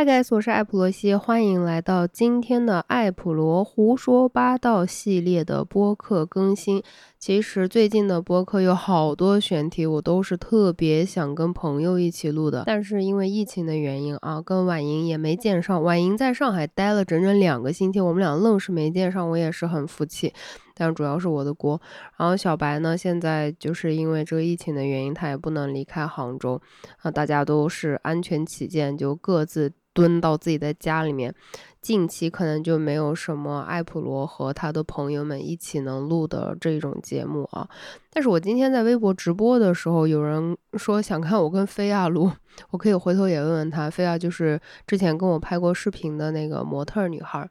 [0.00, 6.80] 嗨，guys，我是艾普罗西，欢迎来到今天的艾普罗胡说八道系列的播客更新。
[7.18, 15.82] 其实最近的播客有好多选题，我都是特别想跟朋友一起录的，但是因为疫情的原因啊，跟婉莹也没见上。
[15.82, 20.32] 婉莹在上海待了整整两个星期，我们俩愣是没见上，我也是很服气。
[20.78, 21.78] 但主要是我的锅。
[22.16, 26.58] 然后小白呢，现在就是因为这个疫情的原因，他也不能离开杭州
[27.02, 29.72] 啊，大家都是安全起见，就各自。
[29.94, 31.34] 蹲到自己的家里面，
[31.80, 37.68] 近期可能就没有什么艾普罗和他的朋友们一起能录的这种节目啊。
[38.10, 42.30] 但是我今天在微博直播的时候，有人说想看我跟菲亚录，
[42.70, 43.88] 我可以回头也问问他。
[43.88, 47.48] 菲亚就是之前跟我拍过视频的那个模特女孩。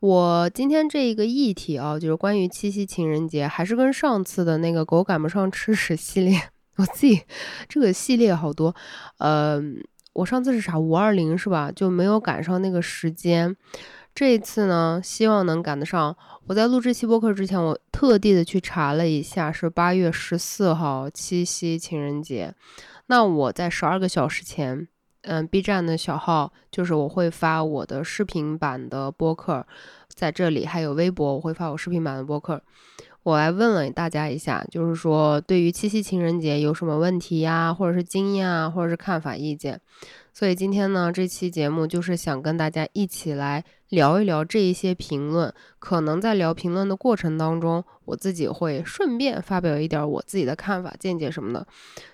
[0.00, 6.38] 我今天这一个议题啊，就是关于七夕情人节，还是跟上次的那个狗赶不上吃屎系列，
[6.76, 7.22] 我自己
[7.68, 8.74] 这个系列好多，
[9.18, 9.82] 嗯。
[10.16, 11.70] 我上次是啥五二零是吧？
[11.70, 13.54] 就没有赶上那个时间。
[14.14, 16.16] 这一次呢，希望能赶得上。
[16.46, 22.54] 我在录这期播客之前，我特地的去查了一下，是八月十四号七夕情人节。
[23.08, 24.88] 那我在十二个小时前，
[25.20, 29.66] 嗯，B 站的小号就是我会发我的视频版的播客，
[30.08, 32.62] 在这里还有微博，我会发我视频版的播客。
[33.26, 39.80] 我来问了大家一下，就是说对于七夕情人节有什么问题呀，或者是经验啊，或者是看法意见。
[40.32, 43.64] 所以今天呢，这期节目就是想跟大家一起来。
[43.88, 51.66] 聊一聊这一些评论，可能在聊评论的过程当中，我自己会顺便发表一点我自己的看法、见解什么的。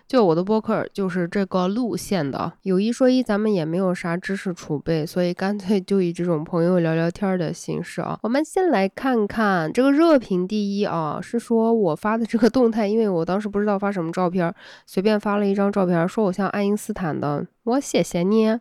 [0.06, 2.52] 就我的播客就是这个路线的。
[2.64, 8.18] 有一说一，咱们也没有啥知识储备，所以干脆就以这种朋友聊聊天的形式啊。
[8.22, 18.58] 我们先来看看这个热评第一啊，是说我发的这个动态，因为我当时不知道发什么照片，随便发了一张照片，说我像爱因斯坦的，我谢谢你。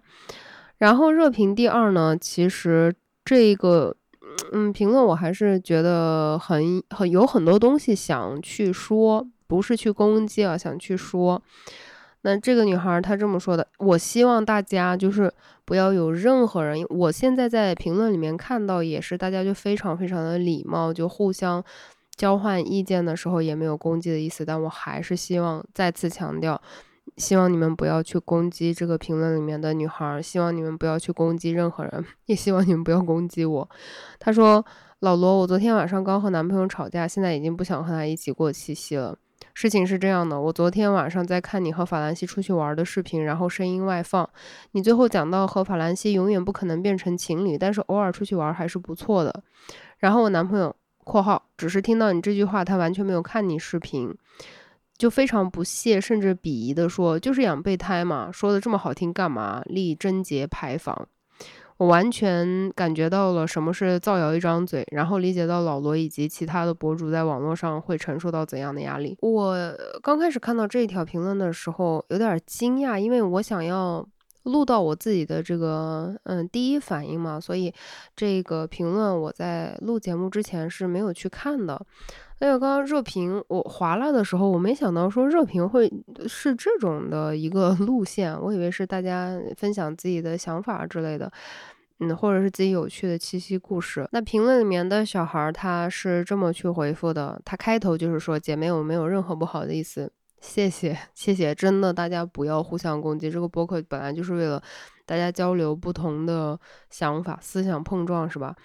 [0.78, 2.96] 然后热评第二呢，其实。
[3.24, 3.96] 这个，
[4.52, 11.42] 嗯，评论我还是觉得很很有很多东西想去说，不是去攻击啊，想去说。
[12.24, 15.32] 那这个女孩她这么说的，我希望大家就是
[15.66, 21.64] 不要有任何人，我现在在评论里面看到也是大家就非常非常的礼貌，就互相
[22.16, 26.62] 交换意见的时候也没有攻击的意思，但我还是希望再次强调。
[27.18, 33.70] 希望你们不要去攻击这个评论里面的女孩，希望你们不要去攻击任何人，也希望你们不要攻击我。
[34.20, 34.66] 他说
[35.00, 39.16] ：“老罗，我昨天晚上刚和男朋友吵架，现在已经不想和他一起过七夕了。
[39.54, 44.28] 事情是这样的，我昨天晚上在看你和法兰西出去玩的视频，然后声音外放，
[44.72, 49.44] 你最后讲到和法兰西永远不可能变成情侣，但是偶尔出去玩还是不错的。
[49.98, 50.74] 然后我男朋友
[51.04, 54.16] （括号只是听到你这句话，他完全没有看你视频）。”
[55.02, 59.60] 就非常不屑，甚至鄙夷的说：“就是养备胎嘛，说的这么好听干嘛？
[59.66, 61.08] 立贞节牌坊。”
[61.78, 69.18] 我完全感觉到了什么是造谣一张嘴，然后理解到老罗以及其他的博主在网络上会承受到怎样的压力。
[69.22, 69.58] 我
[70.04, 74.08] 刚开始看到这一条评论的时候有点惊讶，因为我想要
[74.44, 77.74] 录到我自己的这个嗯第一反应嘛，所以
[78.16, 81.84] 这个评论我在录节目之前是没有去看的。
[82.42, 85.88] 还有刚刚热评我划拉的时候，我没想到说热评会
[86.28, 91.32] 是这种的一个 路线，我以为是大家分享自己的想法之类的，
[92.00, 94.10] 嗯，或者是自己有趣的七夕故事。
[94.12, 104.62] 那评论里面的小孩他是这么去回复的，他开头就是说姐妹我没有任何不好的意思，谢谢谢谢，真的大家不要互相攻击，这个博客本来就是为了。
[105.04, 106.58] 大家交流不同的
[106.90, 108.56] 想法，思想碰撞是吧？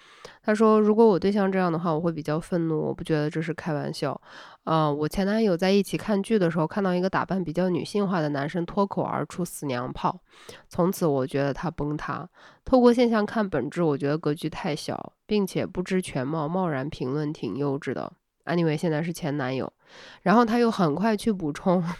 [0.41, 2.79] 他说：“如果我对象这样的话，我会比较愤怒。
[2.79, 4.21] 我不觉得这是开玩笑。
[4.63, 10.21] 啊，我前男友在一起看剧的时候，看到一个打扮比较女性化的男生脱口而出‘死娘炮’，
[10.69, 12.29] 从此我觉得他崩塌。
[12.63, 18.13] 透过现象看本质，我觉得格局太小，并且不知全貌，贸然评论挺幼稚的。
[18.45, 19.73] Anyway，现在是前男友，
[20.23, 21.83] 然后他又很快去补充。”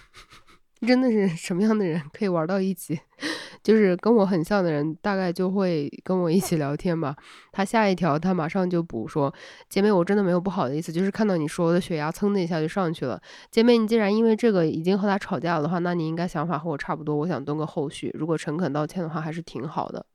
[0.86, 3.00] 真的是什么样的人可以玩到一起？
[3.64, 7.16] 就是跟我很像的人，大概就会跟我一起聊天吧。
[7.52, 9.34] 他下一条，他马上就补说
[9.68, 13.20] ：“姐妹，我真的没有不好的意思，就是看到你说我的血压蹭的一下就上去了。
[13.50, 17.16] 姐妹，你既然因为这个已经和他吵架了的话，那你应该想法和我差不多。
[17.16, 20.06] 我想蹲个后续，如果诚恳道歉的话，还是挺好的。”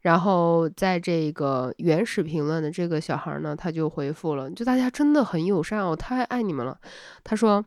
[0.00, 6.78] 然后在这个原始评论的这个小孩呢，他就回复了：“就大家真的很友善，我太爱你们了。”
[7.24, 7.64] 他说。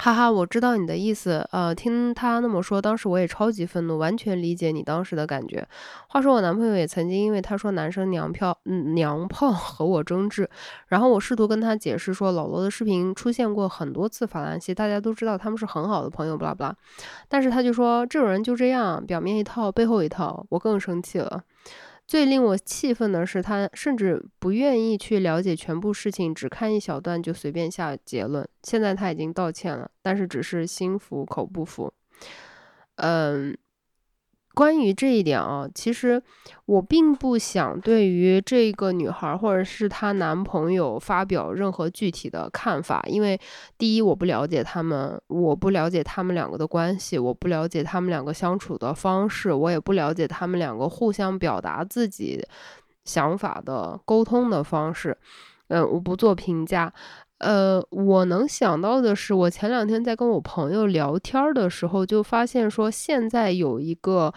[0.00, 1.44] 哈哈，我知道你的意思。
[1.50, 5.66] 呃，听他那么说，当时我也超级愤怒，完全理解你当时的感觉。
[6.08, 8.56] 话说，我男朋友也曾经因为他说男生娘票、
[8.94, 10.48] 娘炮和我争执，
[10.86, 16.76] 然后我试图跟他解释说，老罗的视频出现过很多次法兰西，大家都知道他们是很好的朋友，巴拉巴拉。
[17.28, 20.46] 但是他就说这种人就这样，表面一套，背后一套。
[20.50, 21.42] 我更生气了。
[22.08, 28.48] 最令我气愤的是，他甚至不愿意去了解全部事情，只看一小段就随便下结论。
[28.62, 31.92] 现在他已经道歉了，但是只是心服口不服。
[32.96, 33.56] 嗯。
[34.58, 36.20] 关于这一点啊，其实
[36.66, 43.38] 我并不想对于这个女孩或者是她男朋友发表任何具体的看法，因为
[43.78, 52.44] 第一我不了解他们，我不了解他们两个的关系，我不了解他们两个相处的方式，我也不了解他们两个互相表达自己
[53.04, 55.16] 想法的沟通的方式，
[55.68, 56.92] 嗯，我不做评价。
[57.38, 64.34] 呃，我能想到的是，我前两天在跟我朋友聊天的时候，就发现说，现在有一个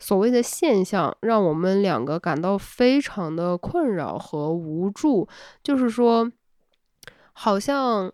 [0.00, 5.28] 所谓的现象，让我们两个感到非常的困扰和无助，
[5.62, 6.30] 就是说，
[7.32, 8.12] 好像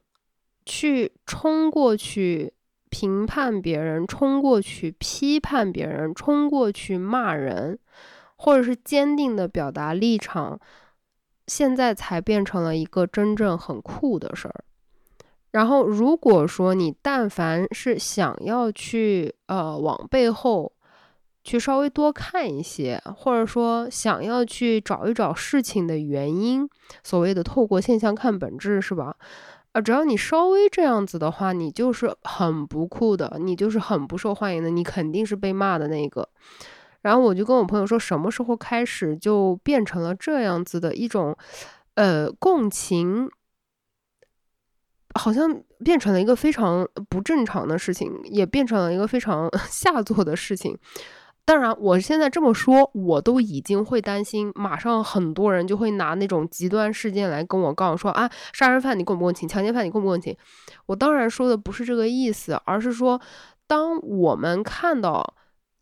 [0.66, 2.52] 去冲过去
[2.90, 7.78] 评判别人，冲过去批判别人，冲过去骂人，
[8.36, 10.60] 或者是坚定的表达立场。
[11.46, 14.64] 现在才变成了一个真正很酷的事儿。
[15.52, 20.70] 然后，如果说你但凡是想要去呃往背后
[21.42, 26.68] 去稍微多看一些，或者说想要去找一找事情的原因，
[27.02, 29.16] 所谓的透过现象看本质，是吧？
[29.72, 36.28] 啊，只要你稍微这样子的话，你就是很不酷的，你就是很不受欢迎的，你肯定是被骂的那个。
[37.06, 41.36] 然后我就跟我朋友说，什么时候开始就变成了这样子的一种，
[41.94, 43.30] 呃，共情，
[45.14, 50.76] 好像变成了一个非常不正常的事情，也变成了一个非常 下作的事情。
[51.44, 60.36] 当然，我现在这么说，我都已经会担心，马上很多人就会拿那种极端事件来跟我杠，说啊，杀人犯你共不共情，强奸犯你共不共情？
[60.86, 63.20] 我当然说的不是这个意思，而是说，
[63.68, 65.34] 当我们看到。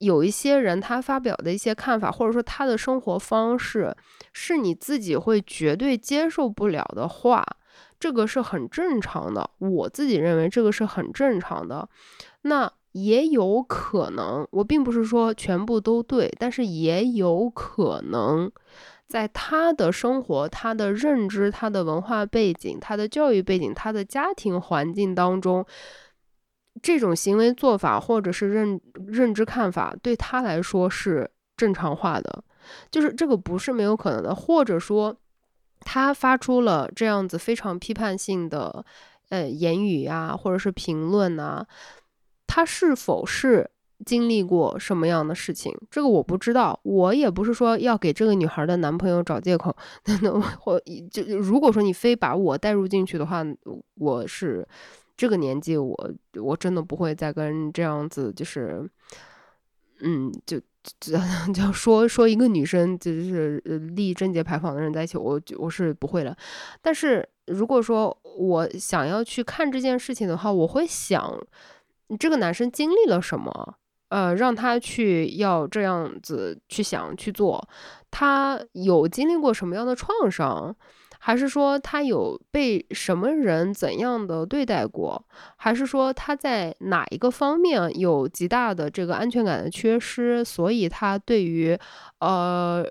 [0.04, 3.96] 有一些人，他发表的一些看法，或者说他的生活方式，
[4.32, 7.44] 是你自己会绝对接受不了的话，
[7.98, 9.48] 这个是很正常的。
[9.58, 11.88] 我自己认为这个是很正常的。
[12.42, 18.50] 那也有可能，我并不是说全部都对，但是也有可能，
[19.08, 25.64] 在他的生活、他的认知、他的文化背景、他的教育背景、他的家庭环境当中。
[26.82, 32.44] 这种行为做法或者是认认知看法对他来说是正常化的，
[32.90, 35.16] 就是这个不是没有可能的，或者说
[35.80, 38.84] 他发出了这样子非常批判性的
[39.28, 41.64] 呃言语呀，或者是评论呐，
[42.46, 43.70] 他是否是
[44.04, 45.72] 经历过什么样的事情？
[45.90, 49.74] 这个我不知道，我也不是说要给这个女孩的男朋友找借口，
[50.22, 50.80] 那我或
[51.10, 53.44] 就如果说你非把我带入进去的话，
[53.94, 54.66] 我是。
[55.16, 56.11] 这个年纪，我
[56.43, 58.88] 我真的不会再跟这样子，就是，
[60.00, 60.58] 嗯，就
[61.00, 61.16] 就
[61.55, 63.58] 就说说一个女生就是
[63.94, 66.37] 立贞节牌坊的人在一起，我我是不会了。
[66.82, 71.40] 但是如果说我想要去看这件事情的话，我会想，
[72.19, 73.76] 这个男生经历了什么，
[74.08, 77.67] 呃，让他去要这样子去想去做，
[78.10, 80.75] 他有经历过什么样的创伤？
[81.26, 85.24] 还是说他有被什么人怎样的对待过？
[85.56, 90.44] 还是说他在哪一个方面有极大的这个安全感的缺失？
[90.44, 91.74] 所以他对于，
[92.20, 92.84] 呃，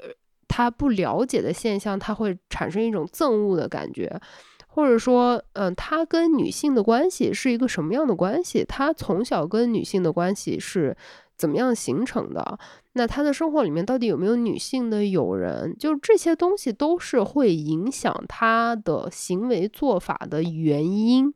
[0.47, 4.19] 他不了解的现象，他会产生一种憎恶的感觉，
[4.65, 8.65] 或者说，嗯，他跟女性的关系是一个什么样的关系？
[8.65, 10.97] 他从小跟女性的关系是？
[11.43, 12.57] 怎么样形成的？
[12.93, 15.75] 那他的生活里面到底有没有女性的友人？
[15.77, 21.33] 就这些东西都是会影响他的行为做法的原因。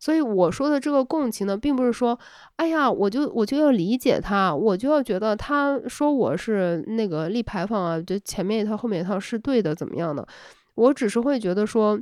[0.00, 2.18] 所以我说的这个共情呢，并不是说，
[2.56, 10.26] 哎呀，我就我就要理解他，我就要觉得他说我是那个立牌坊啊，就前面一套后面一套是对的，怎么样的？
[10.74, 11.96] 我只是会觉得说，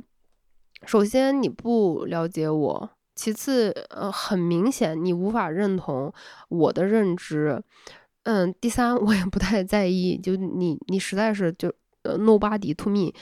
[0.87, 2.89] 首先你不了解我。
[3.15, 6.11] 其次，呃，很明显你无法认同
[6.49, 7.61] 我的认知，
[8.23, 11.71] 嗯，第三， 我也不太在意，就你，你实在是就
[12.03, 13.13] 呃，nobody to me，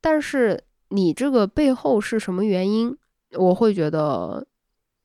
[0.00, 2.96] 但是你这个背后是什么原因？
[3.34, 4.46] 我会觉得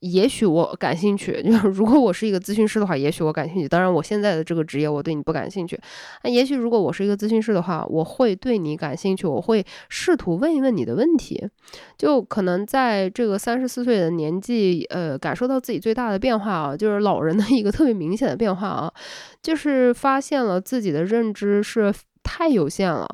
[0.01, 3.67] 也许我感兴趣，就是如果我是一个咨询师的话，也许我感兴趣。
[3.67, 5.79] 当然，我现在的这个职业我对你不感兴趣。
[6.23, 11.49] 那也许如果我是一个咨询师的话，我会对你感兴趣，我会试图问一问你的问题。
[11.97, 18.93] 就可能在这个三十四岁的年纪，呃，感受到自己最大的变化啊，就是老人的一个特别明显的变化啊，
[19.41, 23.07] 就是发现了自己的认知是太有限了。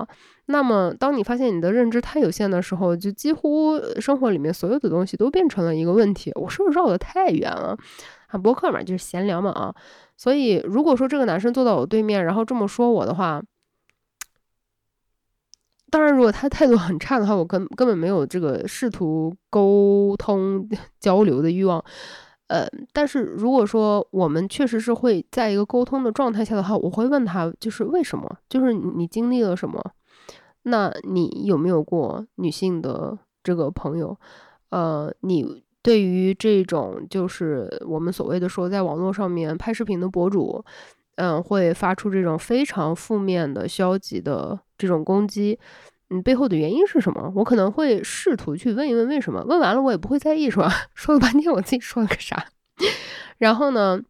[0.48, 6.32] 那么，当你发现你的认知太有限的时候，就几乎生活里面所有的东西都变成了一个问题。
[6.36, 7.78] 我是不是绕得太远了？
[8.28, 9.74] 啊，博客嘛，就是闲聊嘛啊。
[10.18, 13.42] 所以，如果说这个男生坐到我对面，然后这么说我的话，
[15.90, 20.68] 当然，如果他态度很差的话，我根根本没有这个试图沟通
[21.00, 21.84] 交流的欲望。
[22.48, 28.38] 呃，但是如果说我们确实是会在一个沟通的状态下的话，我会问他，就是为什么？
[28.50, 29.82] 就是你经历了什么？
[30.64, 34.18] 那你有没有过女性的这个朋友？
[34.70, 40.64] 呃，你对于这种就是我们所谓的说在网络上面拍视频的博主，
[41.16, 45.60] 嗯，会发出这种非常负面的、消极的这种攻击，
[46.10, 47.32] 嗯，背后的原因是什么？
[47.36, 49.44] 我可能会试图去问一问为什么。
[49.44, 50.72] 问完了我也不会在意，是吧？
[50.96, 52.48] 说了半天我自己说了个啥？
[53.38, 54.02] 然后呢，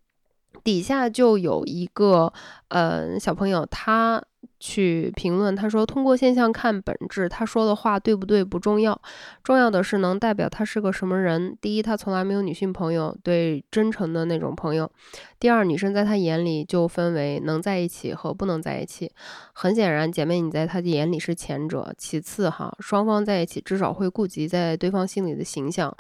[0.64, 2.32] 底下就有一个
[2.68, 4.24] 呃小朋友，他。
[4.66, 8.98] 去评论，他说通过现象看本质，他说的话对不对不重要，
[9.44, 11.54] 重要的是能代表他是个什么人。
[11.60, 14.90] 第一，他从来没有女性朋友，对真诚的那种朋友。
[15.38, 19.12] 第二，女生在他眼里就分为能在一起和不能在一起。
[19.52, 21.94] 很显然，姐妹你在他的眼里是前者。
[21.98, 25.94] 其次，哈，双方在一起至少会顾及在对方心里的形象。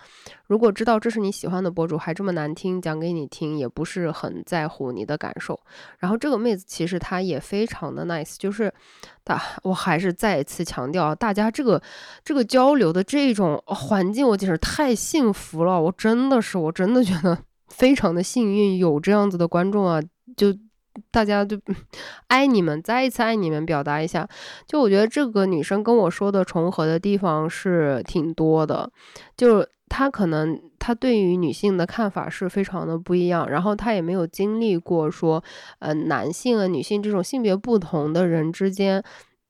[0.48, 5.60] 如果知道这是你喜欢的博主，还这么难听讲给你听，也不是很在乎你的感受。
[6.00, 8.74] 然后这个妹子其实她也非常的 nice，就是
[9.24, 11.82] 大，我还是再一次强调，大家这个
[12.24, 15.82] 这个交流的这种环境，我简直太幸福了。
[15.82, 17.40] 我真的是，我真的觉得。
[17.70, 20.00] 非常的幸运有这样子的观众啊，
[20.38, 20.56] 就
[21.10, 21.60] 大家就
[22.28, 24.30] 爱你们，再一次爱你们，表达一下。
[24.68, 28.92] 就我觉得这个女生跟我说的重合的地方是挺多的，
[29.36, 35.42] 就她可能他对于女性的看法是非常的不一样，然后他也没有经历过说，
[35.80, 39.02] 呃，男性啊、女性这种性别不同的人之间，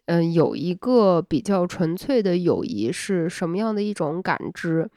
[0.06, 4.88] 嗯，有一个比较纯粹的友谊是什么样的一种感知。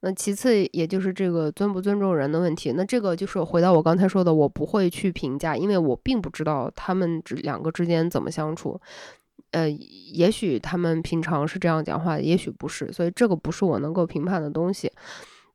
[0.00, 2.72] 那其次，也就是这个尊不尊重人的问题。
[2.72, 8.78] 那这个就是回到我刚才说的，我不会去评价，因为我并不知道他们这两个之间怎么相处。
[9.52, 9.68] 呃，
[10.12, 14.92] 也许他们平常是这样讲话，也许不是，所以这个不是我能够评判的东西。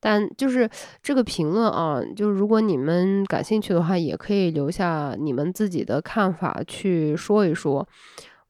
[0.05, 0.69] 但就是
[1.01, 7.87] 这个评论啊，就是如果你们感兴趣的话，也可以留下你们自己的看法去说一说。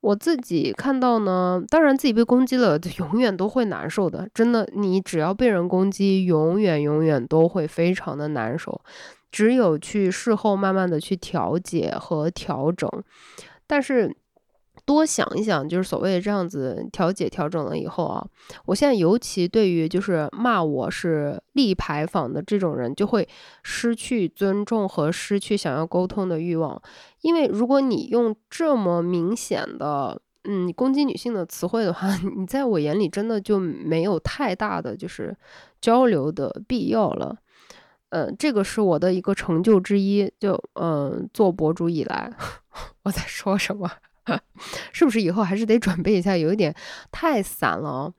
[0.01, 4.27] 我自己看到呢，当然自己被攻击了，永远都会难受的。
[4.33, 8.81] 真的，你只要被人攻击，永远永远都会非常的难受。
[9.31, 12.89] 只有去事后慢慢的去调节和调整，
[13.67, 14.15] 但是。
[14.85, 18.25] 多想一想，就是所谓的这样子调解调整了以后啊，
[18.65, 23.27] 我现在尤其对于就是骂我是立牌坊的这种人，就会
[23.63, 26.81] 失去尊重和失去想要沟通的欲望。
[27.21, 35.35] 因为如果你用这么明显的嗯攻击女性的词汇的话， 你在我眼里真的就没有太大的就是
[35.79, 37.37] 交流的必要了。
[38.09, 40.31] 嗯，这个是我的一个成就之一。
[40.39, 42.31] 就嗯，做博主以来，
[43.03, 43.89] 我在说什么？
[44.93, 46.37] 是不是以后还是得准备一下？
[46.37, 46.73] 有一点
[47.11, 48.13] 太散了哦。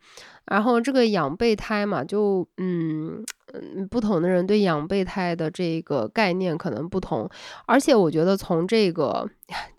[0.45, 7.27] 然后这个养备胎嘛，就嗯嗯，不同的人对养备胎的这个概念可能不同。
[7.65, 9.27] 而且我觉得从这个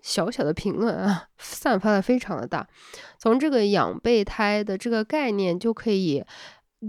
[0.02, 2.66] 小小的评论啊，散发的非常的大。
[3.16, 6.24] 从这个养备胎的这个概念就可以。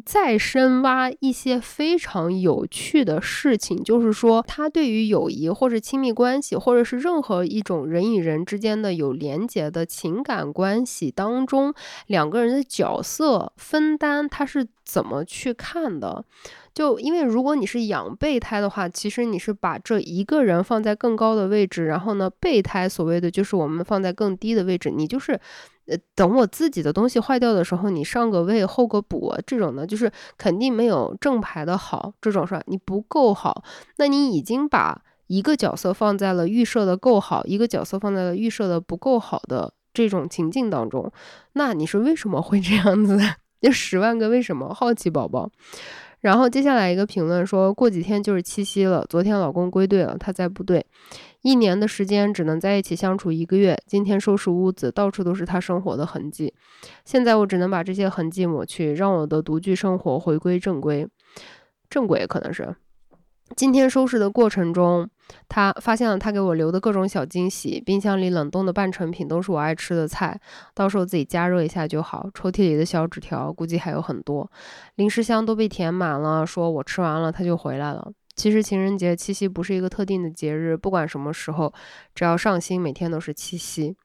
[0.05, 11.73] 再深挖一些非常有趣的事情，就是说，他对于友谊或者亲密关系，或者是任何一种人与人之间的有连结的情感关系当中，
[12.07, 16.25] 两个人的角色分担，他是怎么去看的？
[16.73, 25.39] 就因为如果你是养备胎的话，其实你是把这一个人放在更高的位置，然后呢，备胎所谓的就是我们放在更低的位置，你就是。
[25.87, 32.13] 呃，等我自己的东西坏掉的时候，你上个位后个补，这种呢，就是肯定没有正牌的好。
[32.21, 32.61] 这种是吧？
[32.67, 33.63] 你不够好，
[33.97, 41.11] 那你已经把一个角色放在了预设的够好，一个角色放在了预设的不够好的这种情境当中，
[41.53, 43.17] 那你是为什么会这样子？
[43.59, 45.49] 就十万个为什么，好奇宝宝。
[46.27, 50.85] 然后接下来一个评论说过几天就是七夕了，昨天老公归队了，他在部队。
[51.41, 53.77] 一年的时间只能在一起相处一个月。
[53.85, 56.53] 今天收拾屋子，到处都是他生活的痕迹。
[57.05, 61.07] 现在我只能把这些痕迹抹去，让我的独居生活回归正规。
[61.89, 62.75] 正轨可能是。
[63.55, 65.09] 今天收拾的过程中，
[65.47, 67.81] 他发现了他给我留的各种小惊喜。
[67.81, 70.39] 冰箱里冷冻的半成品都是我爱吃的菜，
[70.75, 72.29] 到时候自己加热一下就好。
[72.33, 74.49] 抽屉里的小纸条估计还有很多，
[74.95, 76.45] 零食箱都被填满了。
[76.45, 78.11] 说我吃完了他就回来了。
[78.35, 81.73] 其实情人节、七夕不是一个特定的节日，不管什么时候，
[82.13, 83.95] 只要上心，每天都是七夕。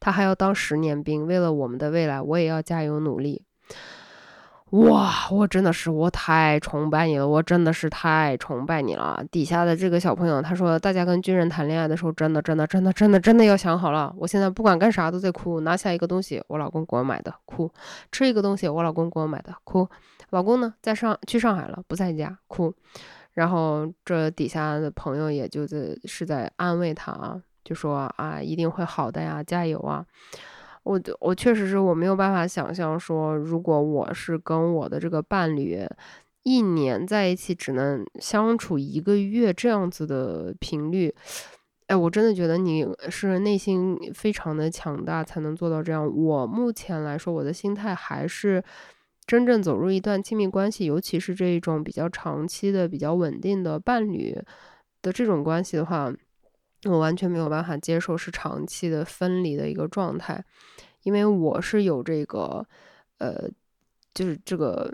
[0.00, 3.42] 他还要当十年兵，为了我们的未来，我也要加油努力。
[4.74, 9.22] 哇，我真的是我太崇拜你了，我真的是太崇拜你了。
[9.30, 14.12] 底下的这个小朋友他说，大家跟军人谈恋爱的时候，真的真的真的真的真的要想好了。
[14.18, 17.68] 我现在不管干啥都在哭，拿下一个东西，我老公给我买的，哭；
[18.10, 19.88] 吃一个东西，我老公给我买的，哭。
[20.30, 22.74] 老公呢，在上去上海了，不在家，哭。
[23.34, 30.04] 然后这底下的朋友也就在是在安慰他啊，就说啊，一定会好的呀，加油啊。
[30.84, 35.84] 我我确实是我没有办法想象说，如果我是跟我的这个伴侣
[36.42, 41.14] 一年在一起只能相处一个月这样子的频率，
[41.86, 46.06] 哎，我真的觉得你是内心非常的强大才能做到这样。
[46.14, 48.62] 我目前来说，我的心态还是
[49.26, 54.38] 真正走入一段亲密关系，尤其是这一种比较长期的、比较稳定的伴侣
[55.00, 56.12] 的这种关系的话。
[56.90, 60.44] 我完全没有办法接受是长期的分离的一个状态，
[61.02, 62.66] 因为我是有这个，
[63.18, 63.48] 呃，
[64.12, 64.92] 就是这个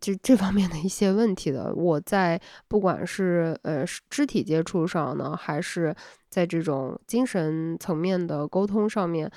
[0.00, 1.74] 这这方面的一些问题的。
[1.74, 5.94] 我在不管是呃肢体接触上呢，还是
[6.28, 9.30] 在这种精神层面的沟通上面，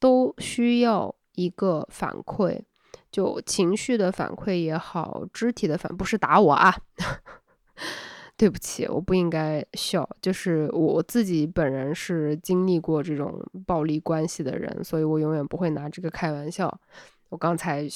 [0.00, 2.60] 都需要一个反馈，
[3.10, 6.74] 就情绪的反馈也好，肢体的反不是打我啊。
[8.40, 10.08] 对不起，我不应该笑。
[10.22, 16.80] 就是我自己本人是经历过这种暴力关系的人，所以我永远不会拿这个开玩笑。
[17.28, 17.86] 我刚才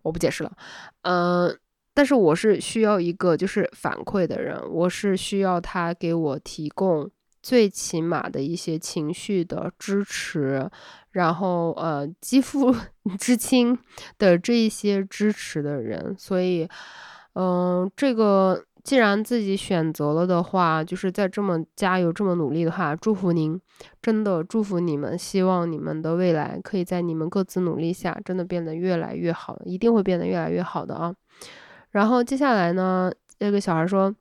[0.00, 0.50] 我不解释了，
[1.02, 1.54] 嗯，
[1.92, 7.10] 但是我是需要一个就是反馈的人，我是需要他给我提供
[7.42, 10.66] 最起码的一些情绪的支持，
[11.10, 12.74] 然后呃，肌肤
[13.20, 13.78] 之亲
[14.16, 16.16] 的这一些支持的人。
[16.18, 16.66] 所以，
[17.34, 18.64] 嗯，这个。
[18.82, 23.60] 既然自己选择了的话，就是在这么加油、这么努力的话，祝福您，
[24.00, 25.18] 真的祝福你们。
[25.18, 31.14] 希望你们的未来可以在你们各自努力下，真的变得越来越好，一定会变得越来越好的啊。
[31.90, 34.14] 然后接下来呢，那个小孩说。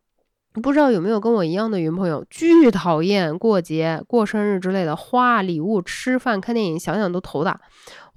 [0.52, 7.62] 不知道有没有跟我一样的云朋友，巨讨厌过节、过生日之类的花礼物、吃饭、看电影，想想都头大。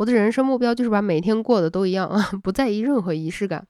[0.03, 2.11] 我的人生目标就是把每天过得都一样，
[2.43, 3.65] 不在意任何仪式感。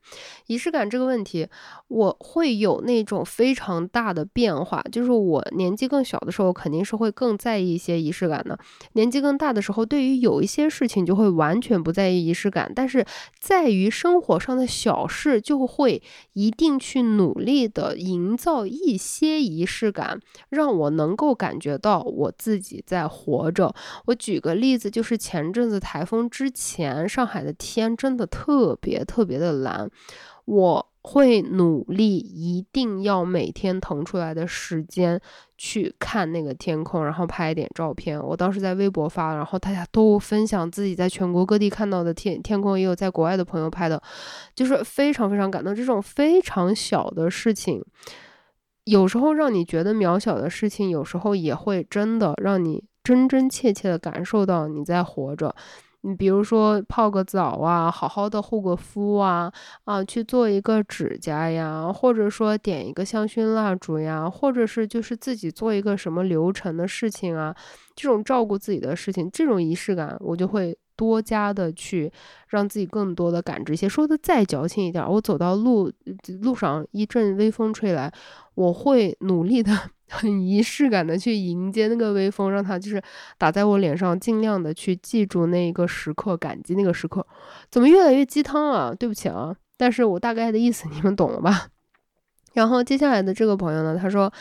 [0.47, 1.47] 仪式感这个问题，
[1.89, 4.83] 我会有那种非常大的变化。
[4.91, 8.57] 就是我年纪更小的时候，肯定是会更在意一些仪式感的；
[8.95, 12.73] 年纪更大的时候，对于有一些事情就会完全不在意仪式感。
[12.75, 13.05] 但是
[13.39, 20.19] 在于生活上的小事，就会一定去努力的营造一些仪式感，
[20.49, 23.75] 让我能够感觉到我自己在活着。
[24.07, 26.22] 我举个例子，就是前阵子台风。
[26.29, 29.89] 之前上海的天真的特别特别的蓝，
[30.45, 35.21] 我会努力，一定要每天腾出来的时间
[35.59, 38.21] 去看那个天空，然后拍一点照片。
[38.21, 44.01] 我当时在微博发，然后大家都分享自己在全国各地看到的天天空，也有在国外的朋友拍的，
[44.55, 45.75] 就是非常非常感动。
[45.75, 47.85] 这种非常小的事情，
[48.85, 55.53] 有时候让你觉得渺小的事情，有时候也会真的让你真真切切的感受到你在活着。
[56.05, 59.53] 你比如说泡个澡啊，好好的护个肤啊，
[59.85, 67.55] 啊，去做一个指甲呀，或者说点一个香薰蜡烛呀，或者是就是自己做一个什么流程的事情啊，
[67.95, 72.13] 这种照顾自己的事情，这种仪式感，我就会多加的去
[72.49, 73.89] 让自己更多的感知一些。
[73.89, 75.91] 说的再矫情一点，我走到路
[76.41, 78.13] 路上一阵微风吹来，
[78.55, 79.73] 我会努力的。
[80.13, 83.03] 很仪式感的去迎接那个微风，让它就是
[83.39, 87.27] 打在我脸上，尽量的去记住那一个时刻，感激那个时刻。
[87.71, 88.95] 怎么越来越鸡汤啊？
[88.95, 91.69] 对不起啊，但是我大概的意思你们懂了吧？
[92.53, 94.33] 然后接下来的这个朋友呢，他说，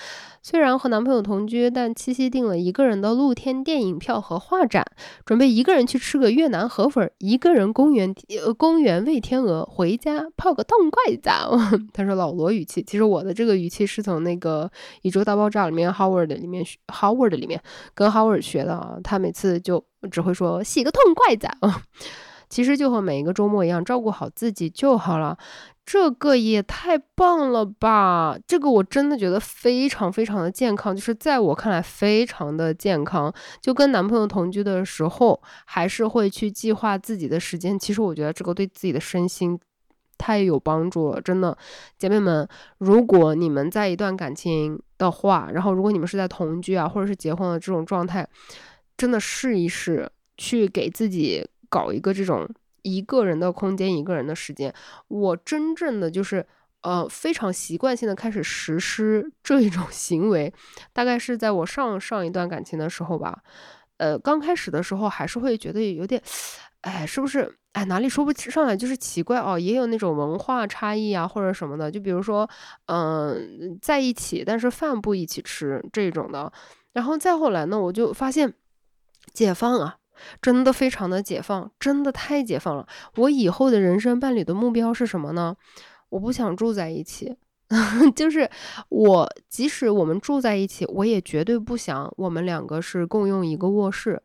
[0.42, 4.86] 虽然和男朋友同居，但七夕订了一个人的露天电影票和画展，
[5.26, 11.58] 准备一个人去吃个越南河粉，一个人公园呃公园喂天鹅，回家泡个痛快澡。
[11.94, 14.66] 他说老罗语气，其实我的这个语气是从那个
[15.04, 17.62] 《宇宙大爆炸》里面 Howard 里面 Howard 里面
[17.94, 21.50] 跟 Howard 学的啊，他每次就只会说洗个痛快澡。
[22.50, 25.38] 其实就和每一个周末一样，照顾好自己就好了。
[25.92, 28.38] 这个也太棒了吧！
[28.48, 33.34] 这个我真的觉得非常非常的健康，就是在我看来非常的健康。
[33.60, 37.78] 就跟男朋友同居的时候，还是会去计划自己的时间。
[37.78, 39.60] 其实我觉得这个对自己的身心
[40.18, 41.58] 太有帮助了，真的，
[41.98, 48.26] 姐妹们，如果你们在一段感情的话，然后如果你们是在同居啊，或者是结婚的这种状态，
[48.96, 52.48] 真的试一试，去给自己搞一个这种
[52.82, 54.74] 一个人的空间，一个人的时间。
[55.08, 56.46] 我真正的就是
[56.82, 60.54] 呃非常习惯性的开始实施这一种行为，
[60.94, 63.44] 大概是在我上上一段感情的时候吧。
[63.98, 66.22] 呃，刚开始的时候还是会觉得有点，
[66.82, 67.58] 哎，是不是？
[67.74, 69.58] 哎，哪里说不上来，就是奇怪哦。
[69.58, 71.90] 也有那种文化差异啊，或者什么的。
[71.90, 72.50] 就比如说，
[72.88, 76.52] 嗯，在一起，但是饭不一起吃这种的。
[76.92, 78.54] 然后再后来呢，我就发现
[79.34, 79.96] 解放啊，
[80.42, 82.88] 真的非常的解放，真的太解放了。
[83.16, 85.56] 我以后的人生伴侣的目标是什么呢？
[86.10, 87.36] 我不想住在一起。
[88.14, 88.50] 就是
[88.90, 94.22] 我，即使我们住在一起，我也绝对不想我们两个是共用一个卧室。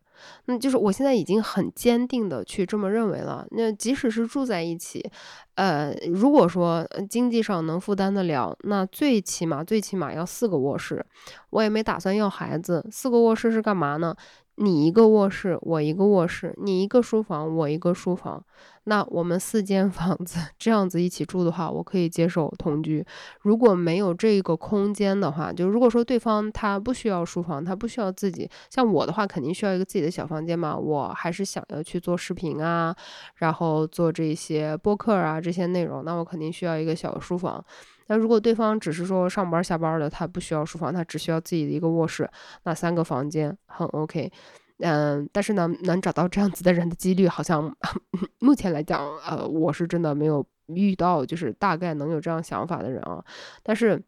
[0.46, 3.46] 那就是我现在已经很坚定的去这么认为了。
[3.50, 5.08] 那即使是住在一起，
[5.54, 11.04] 呃，如果说经济上能负担得了，那最起码最起码要四个卧室。
[11.50, 14.16] 我也没打算要孩子，四个卧室是干嘛呢？
[14.56, 18.42] 你一个卧室，我一个卧室，你一个书房，我一个书房，
[18.84, 23.04] 那我们四间 房子这样子一起住的话，我可以接受同居。
[23.42, 30.74] 如果没有这个空间的话，就如果说对方他不需要书房，他不需要自己，像我的话，肯定需要一个自己的小房间嘛。
[30.74, 32.96] 我还是想要去做视频啊，
[33.36, 37.62] 然后做这些播客啊这些内容，那我肯定需要一个小书房。
[38.08, 42.28] 那如果对方只是说上班下班的，他不需要书房，他只需要自己的一个卧室，
[42.64, 44.30] 那三个房间很 OK。
[44.78, 47.74] 嗯，但是呢，能找到这样子的人的几率，好像
[48.40, 53.24] 目前来讲，呃，我是真的没有遇到，就是大概能有这样想法的人啊。
[53.62, 54.00] 但是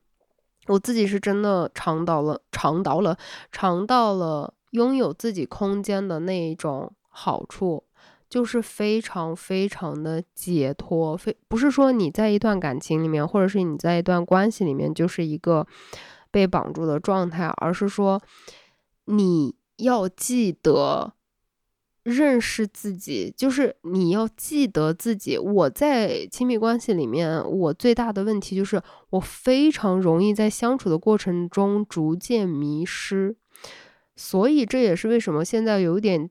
[0.67, 3.17] 我自己是真的尝到了，尝到了，
[3.51, 7.83] 尝到了拥有自己空间的那一种好处。
[8.29, 15.67] 就是非常非常的解脱，非不是说你在一段感情里面，或者是你在一段关系里面就是一个
[16.31, 18.21] 被绑住的状态，而是说
[19.07, 21.15] 你要记得
[22.03, 25.39] 认识自己，就是你要记得自己。
[25.39, 33.37] 我在亲密关系里面，我最大的问题就是我非常容易在相处的过程中逐渐迷失，
[34.15, 36.29] 所以这也是为什么现在有点。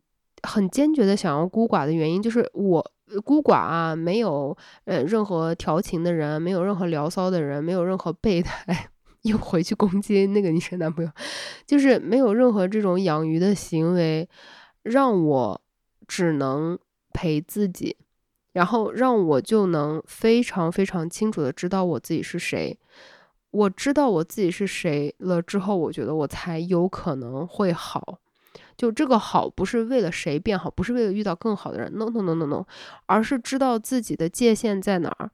[0.48, 2.92] 很坚决的想要孤寡的原因，就是我
[3.24, 4.56] 孤寡啊，没有
[4.86, 8.90] 呃任何调情的人，没有任何聊骚的人，没有任何备胎，
[9.24, 11.12] 又回去攻击那个女生男朋友，
[11.66, 14.28] 就是没有任何这种养鱼的行为，
[14.84, 15.62] 让我
[16.08, 16.80] 只能
[17.14, 17.98] 陪自己，
[18.54, 22.78] 然后让我就能非常非常清楚的知道我自己是谁。
[23.52, 28.20] 我知道我自己是谁了之后，我觉得我才有可能会好。
[28.78, 32.64] 就这个好不是为了谁变好，不是为了遇到更好的人，no no no no no，
[33.08, 35.32] 而是知道自己的界限在哪儿，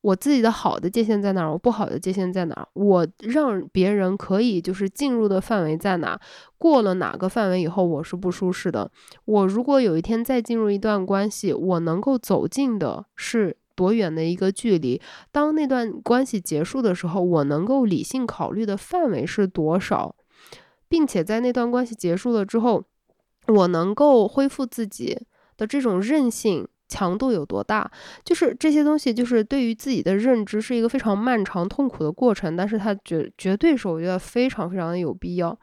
[0.00, 6.20] 我自己的好的界限在哪儿，我不好的界限在哪儿，我让别人可以就是进入的范围在哪儿，
[6.56, 8.90] 过了哪个范围以后我是不舒适的。
[9.26, 15.00] 我如果有一天再进入一段关系，我能够走近的是多远的一个距离？
[15.30, 20.14] 当那段关系结束的时候，我能够理性考虑的范围是多少？
[20.88, 22.82] 并且在那段关系结束了之后，
[23.46, 25.18] 我能够恢复自己
[25.56, 27.90] 的这种韧性强度有多大？
[28.24, 35.58] 就是这些东西，就是对于自己的认知是一个非常漫长痛苦的过程，但是它绝绝对是我觉得非常非常的有必要。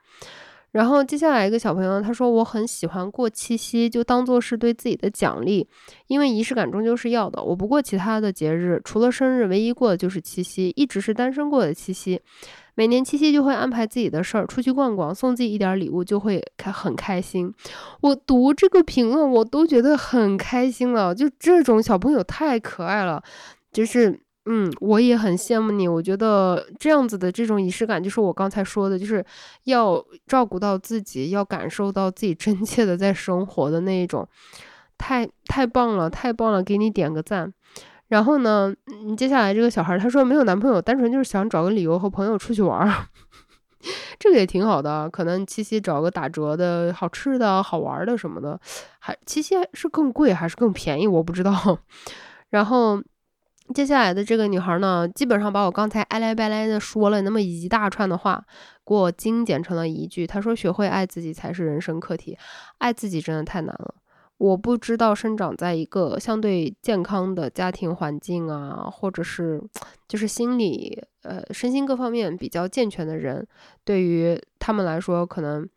[0.76, 5.66] 然后接下来一个小朋友他说我很喜欢过七夕，就当做是对自己的奖励，
[6.08, 7.42] 因为仪式感终究是要的。
[7.42, 12.20] 我不过其他的节日，除了生日，唯一过的就是七夕，一直是单身过的七夕。
[12.74, 17.50] 每年七夕就会安排自己的事儿，出去逛逛，送自己一点礼物，就会开很开心。
[18.02, 21.16] 我读这个评论，我都觉得很开心了。
[21.16, 23.24] 就这种小朋友太可爱了，
[23.72, 25.88] 就是，嗯，我也很羡慕你。
[25.88, 29.26] 我觉得这样子的这种仪式感，就是我刚才说的，就是
[29.64, 34.28] 要照顾到自己，要感受到自己真切的在生活的那一种，
[34.98, 37.52] 太太棒了，太棒了，给你点个赞。
[38.08, 38.72] 然后呢，
[39.04, 43.08] 你接下来这个小孩他说没有男朋友，单纯就是想找个理由和朋友出去玩儿，
[44.20, 45.10] 这个也挺好的。
[45.10, 48.60] 可能七夕找个打折的好吃的好玩的什么的，
[49.00, 51.80] 还七夕是更贵还是更便宜，我不知道。
[52.52, 53.02] 然后
[53.74, 58.46] 接下来的这个女孩呢，基本上把我刚才哀来白来的说了那么一大串的话，
[58.86, 60.26] 给我精简成了一句。
[60.26, 62.38] 她说：“学会爱自己才是人生课题，
[62.78, 63.96] 爱自己真的太难了。”
[64.38, 69.64] 我不知道生长在一个相对健康的家庭环境啊，或者是
[70.10, 73.48] 就是心理呃身心各方面比较健全的人，
[73.86, 75.68] 对于他们来说，可能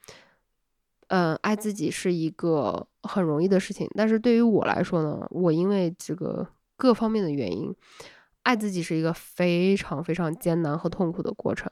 [1.07, 3.88] 嗯爱自己是一个很容易的事情。
[3.94, 6.44] 但是对于我来说呢，我因为这个
[6.78, 7.74] 各方面的原因，
[8.44, 11.70] 爱自己是一个非常非常艰难和痛苦的过程。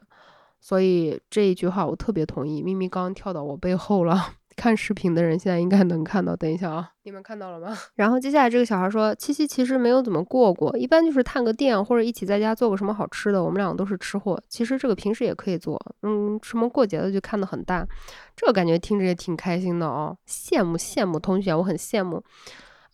[0.61, 2.61] 所以这一句话我特别同意。
[2.61, 4.35] 咪咪刚刚跳到我背后了。
[4.57, 7.77] 看视频的人现在应该能看到，等一下啊，你们看到了吗？
[7.97, 13.45] 然后接下来这个小孩说，七夕其实没有怎么过过，一般就是探个店或者一起在家做个什么好吃的。
[13.45, 17.87] 我们两个都是吃货，其实这个平时也可以做，嗯，什么过节的就看得很淡，
[18.35, 22.25] 这个感觉听着也挺开心的哦，羡慕羡慕同学，我很羡慕。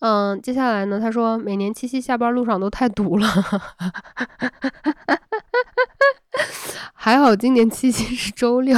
[0.02, 3.28] 嗯，接下来呢，他说每年七夕下班路上都太堵了，
[6.92, 8.76] 还好今年七夕是周六。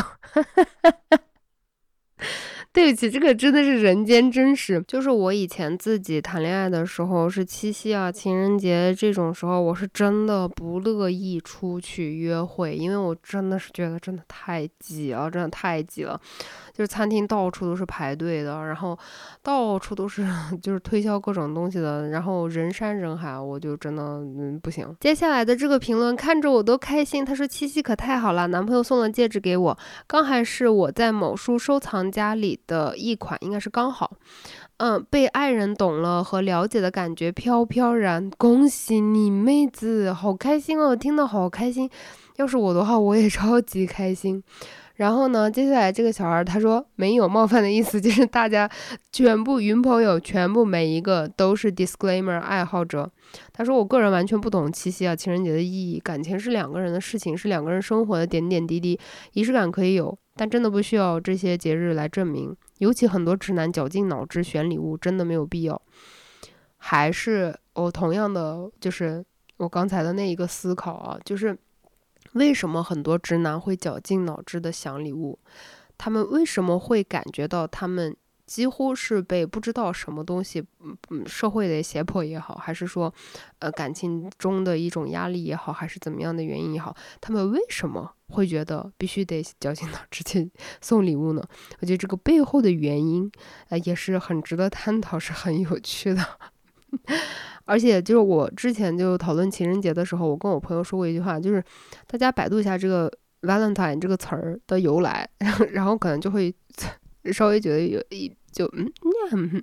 [2.75, 4.83] 对不起，这个真的是人间真实。
[4.89, 16.21] 就是我以前自己谈恋爱的时候，是七夕啊、情人节这种时候，我是真的不乐意出去约会，因为我真的是觉得真的太挤了，真的太挤了。
[16.77, 18.99] 就是餐厅到处都是排队的，然后
[19.43, 20.27] 到处都是
[20.61, 24.95] 就是推销各种东西的，然后人山人海，我就真的嗯不行。
[24.99, 34.11] 接下来的这个评论看着我都开心，他说七夕可太好了，男朋友送了戒指给我，刚还是我在某书收藏夹里的一款，应该是刚好，
[34.79, 41.89] 嗯，被爱人懂了和了解的感觉飘飘然，恭喜你妹子，好开心哦，听得好开心，
[42.39, 44.43] 要是我的话我也超级开心。
[44.95, 48.71] 然后呢，接下来这个小孩他说没有冒犯的意思，就是大家
[49.11, 53.11] 全部云朋友全部每一个都是 disclaimer 爱好者。
[53.53, 58.99] 他说我个人完全不懂七夕啊情人节的意义，感情是两个人的事情，是两个人生活的点点滴滴，
[59.33, 62.57] 仪式感可以有，但真的不需要这些节日来证明。
[62.79, 65.83] 尤其很多直男绞尽脑汁选礼物，真的没有必要。
[66.77, 69.25] 还是我同样的，就是
[69.57, 71.59] 我刚才的那一个思考啊，就是。
[72.35, 75.39] 为什么很多直男会绞尽脑汁的想礼物？
[75.99, 78.17] 他们为什么会感觉到他们
[78.47, 83.13] 几乎是被不知道什么东西，嗯嗯，社会的胁迫也好，还是说，
[83.61, 90.51] 呃，感情中的一种压力也好，还是怎么样的原因也好，他们为什么会觉得必须得绞尽脑汁去
[90.83, 91.43] 送礼物呢？
[91.81, 93.31] 我觉得这个背后的原因，
[93.71, 96.23] 呃，也是很值得探讨，是很有趣的。
[97.65, 101.63] 而且就是我之前就讨论情人节的时候，我跟我朋友说过一句话，就是
[102.07, 103.11] 大家百度一下这个
[103.43, 105.29] Valentine 这个词儿的由来，
[105.73, 106.55] 然后可能就会
[107.33, 108.33] 稍微觉得有一。
[108.55, 109.61] 就嗯，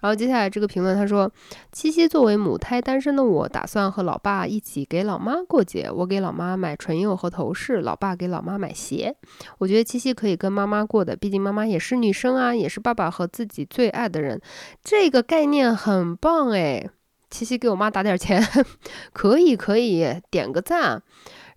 [0.00, 1.32] 然后接下来这个评论他说，
[1.72, 5.90] 七夕作为母胎单身的我，打算和老爸一起给老妈过节。
[5.90, 9.16] 我给老妈买唇釉和头饰，老爸给老妈买鞋。
[9.56, 14.38] 我觉得七夕可以跟妈妈过的，毕竟妈妈也是女生啊，也是爸爸和自己最爱的人。
[14.84, 16.90] 这个概念很棒诶。
[17.30, 18.42] 七夕给我妈打点钱，
[19.12, 21.02] 可以可以，点个赞。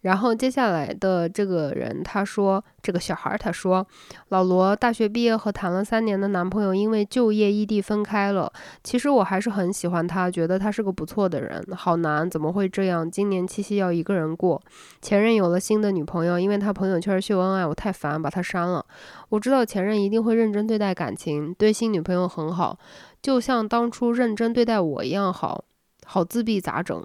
[0.01, 3.85] 然后接下来的这个人，他说这个小孩，他说
[4.29, 8.49] 老罗大学毕业和谈了三年的男朋友因为就业异地分开了。
[8.81, 11.61] 其实我还是很喜欢他，觉得他是个不错的人。
[11.75, 13.11] 好难，怎么会这样？
[13.11, 14.61] 今年七夕要一个人过。
[15.01, 18.85] 前任有了新的女朋友，因为他朋友圈秀恩爱，我太烦，把他删了。
[19.27, 22.79] 我知道前任一定会认真对待感情，对新女朋友很好，
[23.21, 25.63] 就像当初认真对待我一样好。
[26.05, 26.97] 好自闭咋整？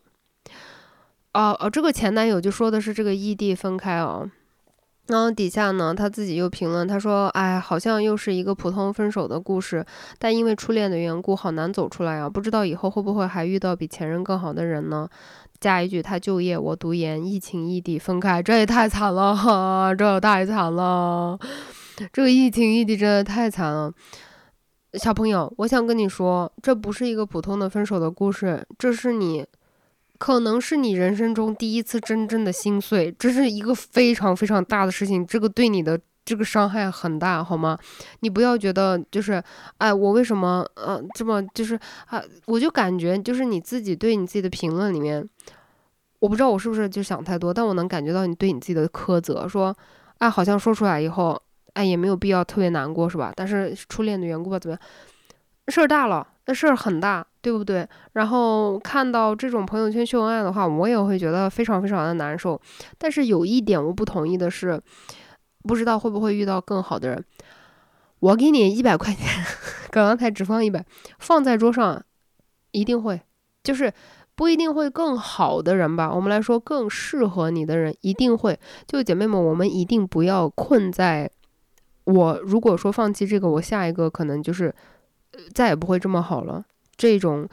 [1.35, 4.31] 哦哦，这个前男友就说的是这个异地分开哦，
[5.09, 9.85] 然后底下呢，他自己又评论，他说：“哎，好像又是一个普通分手的故事，
[10.18, 12.31] 但因为初恋的缘故，好难走出来啊！
[12.31, 15.07] 不知道以后会不会还遇到比前任更好的人呢？”
[15.61, 21.38] 加一句，他就业，我读研，疫情异地分开，这也太惨了，哈，这太惨了，
[22.11, 23.92] 这个疫情异地真的太惨了。
[24.94, 29.46] 小朋友，我想跟你说，这不是一个普通的分手的故事，这是你。
[30.16, 37.76] 可能是你人生中第一次真正的心碎，这是一个非常非常大的事情，这个对你的这个伤害很大，好吗？
[38.20, 39.42] 你不要觉得就是，
[39.78, 42.22] 哎，我为什么呃这么就是啊？
[42.46, 45.28] 我就感觉就是你自己对你自己的评论里面，
[46.20, 49.76] 我不知道我是不是就想太多，但我能感觉到你对你自己的苛责，说，
[50.18, 51.38] 哎，好像说出来以后，
[51.74, 53.32] 哎，也没有必要特别难过，是吧？
[53.37, 54.80] 但是初恋的缘故吧，怎么样？
[55.68, 57.24] 事儿大了，那事儿很大。
[57.44, 57.87] 对不对？
[58.14, 62.58] 然后看到这种朋友圈秀恩爱的话，我也会觉得非常非常的难受。
[62.96, 64.80] 但是有一点我不同意的是，
[65.64, 67.22] 不知道会不会遇到更好的人。
[68.20, 69.44] 我给你一百块钱，
[69.90, 70.82] 刚刚才只放一百，
[71.18, 72.02] 放在桌上，
[72.70, 73.20] 一定会，
[73.62, 73.92] 就是
[74.34, 76.10] 不一定会更好的人吧？
[76.10, 78.58] 我们来说更适合你的人，一定会。
[78.87, 81.30] 就姐妹们，我们一定不要困在，
[82.04, 84.74] 我如果说放弃这个，我下一个可能就是
[85.52, 86.64] 再也不会这么好了。
[86.96, 87.48] 这种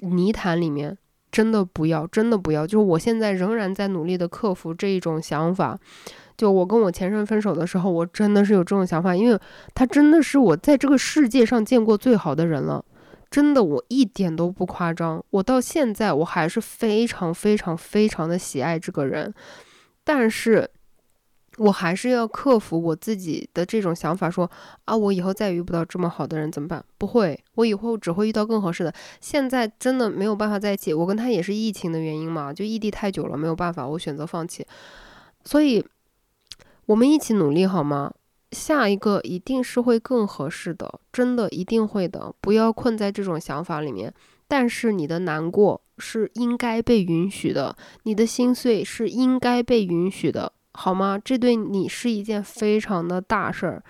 [0.00, 0.96] 泥潭里面，
[1.30, 2.66] 真的不要，真的不要。
[2.66, 5.78] 就是我现在仍然在努力的克服这一种想法。
[6.36, 9.38] 就我跟我前任分手的时候，我真的是有这种想法，因为
[9.74, 12.82] 他真的是我在这个世界上见过最好的人了。
[13.30, 15.22] 真的，我一点都不夸张。
[15.30, 19.32] 我到现在我还是非常非常非常的喜爱这个人，
[20.02, 20.68] 但是
[21.60, 24.50] 我还是要克服我自己的这种想法，说
[24.86, 26.82] 啊，我以后再遇不到这么好的人怎么办？
[26.96, 28.90] 不会，我以后只会遇到更合适的。
[29.20, 34.66] 现在真的没有办法在一起，我跟他也是疫情的原因嘛，就异地太久了，没有办法，我选择放弃。
[35.44, 35.84] 所以，
[36.86, 38.10] 我们一起努力好吗？
[38.52, 42.34] 下一个一定是会更合适的，真的一定会的。
[42.40, 44.14] 不要困在这种想法里面。
[44.48, 51.20] 但是你的难过是应该被允许的，你的心碎是应该被允许的，好吗？
[51.22, 53.82] 这对你是一件非常的大事儿。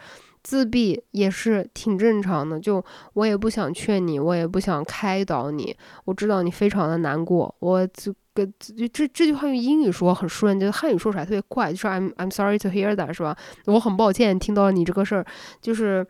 [0.43, 5.77] 自闭也是挺正常的，就我也不想劝你，我也不想开导你。
[6.07, 13.37] 我知道你非常的难过，我这个这这句话用英语说很顺，就汉语说出来特别怪，就是 I'm I'm sorry to hear that，是吧？
[13.67, 15.27] 我很抱歉听到你这个事儿，
[15.61, 16.07] 就是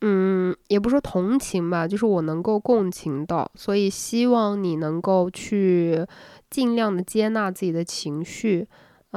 [0.00, 6.04] 嗯，也不说同情吧，就是我能够共情到，所以希望你能够去
[6.48, 8.66] 尽量的接纳自己的情绪。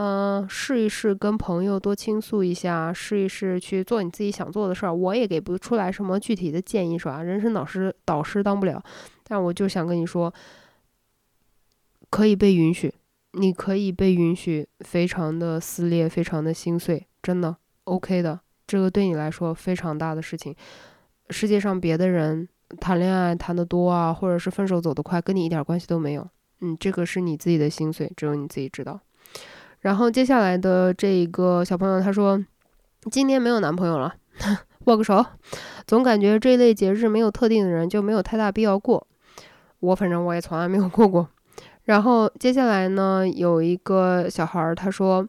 [0.01, 4.95] 嗯，试一试跟朋友多倾诉一下，试一试去做你自己想做的事儿。
[4.95, 7.21] 我也给不出来什么具体的建议，是吧？
[7.21, 8.81] 人生导师导师当不了，
[9.25, 10.33] 但我就想跟你说，
[12.09, 12.93] 可以被允许，
[13.33, 18.39] 你可以被允许，非常的撕裂，非常的心碎，真的 OK 的。
[18.65, 20.55] 这个对你来说非常大的事情。
[21.29, 22.47] 世界上别的人
[22.79, 26.25] 谈恋爱谈得多啊，或者是分手走得快，跟你一点关系都没有。
[26.61, 29.01] 嗯，这个是你自己的心碎，只有你自己知道。
[29.81, 32.43] 然后接下来的这一个小朋友他说，
[33.09, 34.13] 今年没有男朋友了，
[34.85, 35.25] 握个手。
[35.87, 39.07] 总感觉这类节日没有特定的人就没有太大必要过。
[39.79, 41.27] 我反正我也从来没有过过。
[41.85, 45.27] 然后接下来呢，有一个小孩儿他说，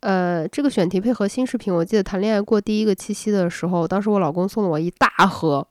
[0.00, 1.74] 呃，这个选题配合新视频。
[1.74, 5.66] 我记得谈恋爱过第一个七夕的时候，当时我老公送了我一大盒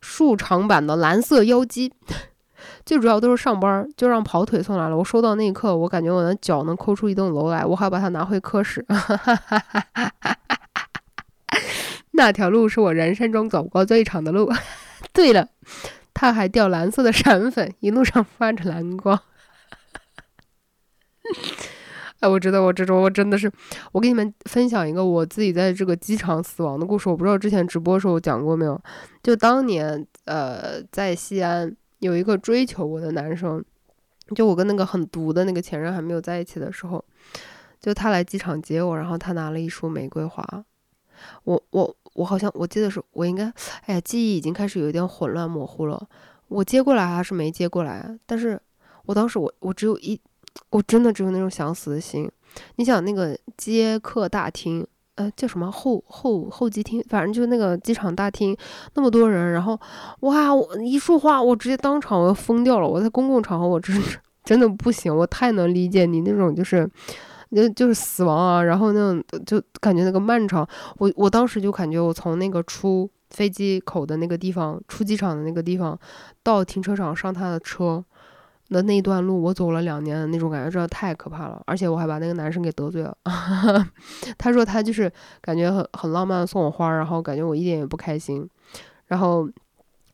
[0.00, 1.92] 竖长版的蓝色妖姬。
[2.88, 4.96] 最主要都是上班，就让跑腿送来了。
[4.96, 7.62] 我收到那一刻，我感觉我的脚能抠出一栋楼来。
[7.62, 8.82] 我还要把它拿回科室。
[12.12, 14.50] 那条路是我人生中走过最长的路。
[15.12, 15.46] 对了，
[16.14, 19.20] 它还掉蓝色的闪粉，一路上发着蓝光。
[22.20, 23.52] 哎，我知道，我这种我真的是，
[23.92, 27.10] 我给你们分享一个我自己在这个机场死亡的故事。
[27.10, 28.80] 我不知道之前直播的时候讲过没有？
[29.22, 31.76] 就当年，呃，在西安。
[32.00, 33.64] 有一个追求我的男生，
[34.34, 37.04] 就我跟那个很毒的那个前任还没有在一起的时候，
[37.80, 40.44] 就他来机场接我，然后他拿了一束玫瑰花，
[41.44, 43.52] 我我我好像我记得是我应该，
[43.86, 46.08] 哎呀，记忆已经开始有一点混乱模糊了，
[46.48, 48.18] 我接过来还是没接过来？
[48.26, 48.60] 但是
[49.06, 50.20] 我当时我我只有一，
[50.70, 52.30] 我真的只有那种想死的心。
[52.76, 54.86] 你想那个接客大厅。
[55.18, 58.56] 呃，叫什么候候候机厅，反正就那个机场大厅，
[58.94, 59.78] 那么多人，然后
[60.20, 62.86] 哇，我一说话，我直接当场我要疯掉了。
[62.86, 66.88] 我在公共场合，我真是真的不行，我太能理解你那种就是，
[67.50, 70.64] 就就是死亡啊，然后那种就感觉那个漫长，
[70.98, 75.98] 我我当时就感觉我从那个出飞机口的那个地方，出机场的那个地方，
[76.44, 78.04] 到停车场上他的车。
[78.70, 81.62] 的那段路，我走了两年的那种感觉，真的太可怕了。
[81.66, 83.16] 而且我还把那个男生给得罪了。
[84.36, 88.46] 他说他就是感觉很很浪漫，送我花，然后感觉我一点也不开心。
[89.06, 89.48] 然后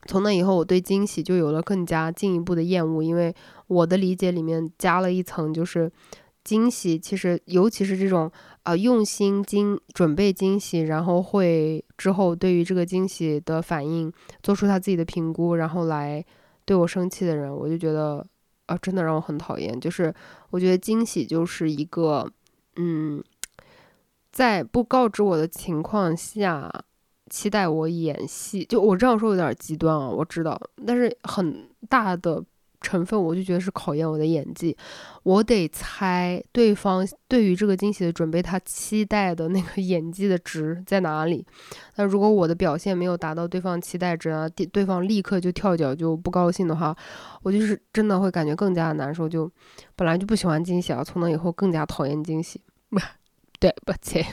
[0.05, 3.35] 从那以后，我对惊喜就有了更加进一步的厌恶，因为
[3.67, 5.91] 我的理解里面加了一层，就是
[6.45, 8.31] 惊喜其实尤其是这种
[8.63, 14.09] 啊用心精准备惊喜，然后会之后对于这个惊喜的反应
[14.41, 16.23] 做出他自己的评估，然后来
[16.63, 18.25] 对我生气的人，我就觉得。
[18.65, 19.79] 啊，真的让我很讨厌。
[19.79, 20.13] 就是
[20.49, 22.31] 我觉得惊喜就是一个，
[22.75, 23.23] 嗯，
[24.31, 26.71] 在不告知我的情况下，
[27.29, 28.65] 期待我演戏。
[28.65, 32.43] 就我这样说有点极端啊，我知道，但是很大的。
[32.85, 34.77] 成分我就觉得是考验我的演技，
[35.23, 41.43] 我得猜对方对于这个惊喜的准备，他期待的那个 演技的值在哪里。
[41.95, 46.95] 那如果我的表现没有达到对方期待值啊，对方立刻就跳脚就不高兴的话，
[47.41, 49.27] 我就是真的会感觉更加难受。
[49.27, 49.51] 就
[49.95, 52.61] 本来就不喜欢惊喜啊，从那以后更加讨厌惊喜。
[53.59, 54.23] 对不起。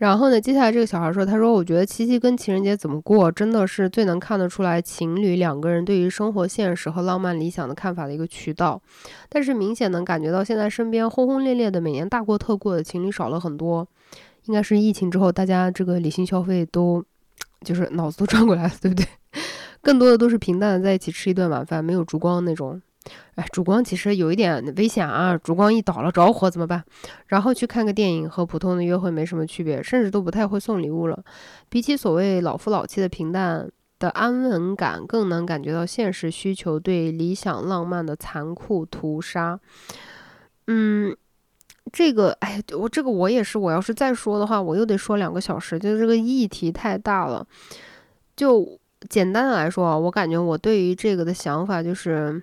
[0.00, 8.80] 然后呢，接下来这个小孩说：“他说，我觉得七夕跟情人节怎么过，真的是最能看得出来情侣两个人对于生活现实和浪漫理想的看法的一个渠道。
[9.28, 13.86] 但是明显能感觉到，现在身边轰轰烈烈的每年大过特过的情侣少了很多。
[14.46, 17.04] 应该是疫情之后，大家这个理性消费都
[17.62, 19.06] 就是脑子都转过来了，对不对？
[19.82, 22.80] 更多的都是平淡的在一起吃一顿晚饭，没有烛光那种。”
[23.34, 25.36] 哎，烛光其实有一点危险啊！
[25.38, 26.84] 烛光一倒了着火怎么办？
[27.26, 31.24] 然后去看个电影和普通的约会没什么区别，甚至都不太会送礼物了。
[31.68, 39.58] 比起所谓老夫老妻的平淡，的安稳感，更能感觉到现实需求对理想浪漫的残酷屠杀。
[40.66, 41.16] 嗯，
[41.90, 47.46] 这个，哎，我这个我也是，我要是再说的话，我又得说两个小时，就这个议题太大了。
[48.36, 48.78] 就
[49.08, 52.42] 简单的来说啊，我感觉我对于这个的想法就是，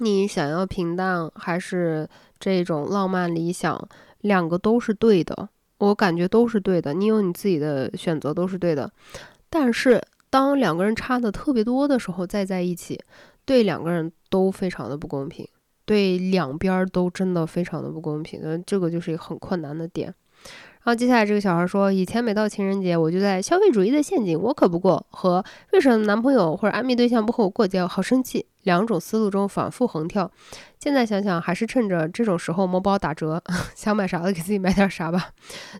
[0.00, 3.88] 你想要平淡还是这种浪漫理想，
[4.20, 8.90] 两个都是对的，我感觉都是对的，你有你自己的选择都是对的。
[9.50, 13.00] 但是当两个人差的特别多的时候再在一起，
[13.44, 15.46] 对两个人都非常的不公平。
[15.86, 20.14] 对两边都真的非常的不公平，那这个就是一个很困难的点。
[20.84, 30.30] 然后接下来这个小孩说，以前每到情人节，我就在消费主义的陷阱，我可不过和为什么男朋友或者暧昧对象不和我过节，我好生气，两种思路中反复横跳。
[30.78, 33.42] 现在想想，还是趁着这种时候某宝打折，
[33.74, 35.30] 想买啥的给自己买点啥吧。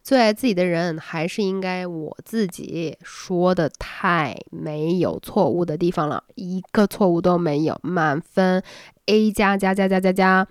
[0.03, 2.97] 最爱自己的人还是应该我自己。
[3.03, 8.63] 说的太没有错误的地方了，一个错误都没有，满分
[9.05, 10.49] A 加加加加加加。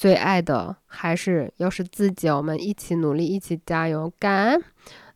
[0.00, 4.62] 最爱的还是要是自己，我们一起努力，一起加油感恩。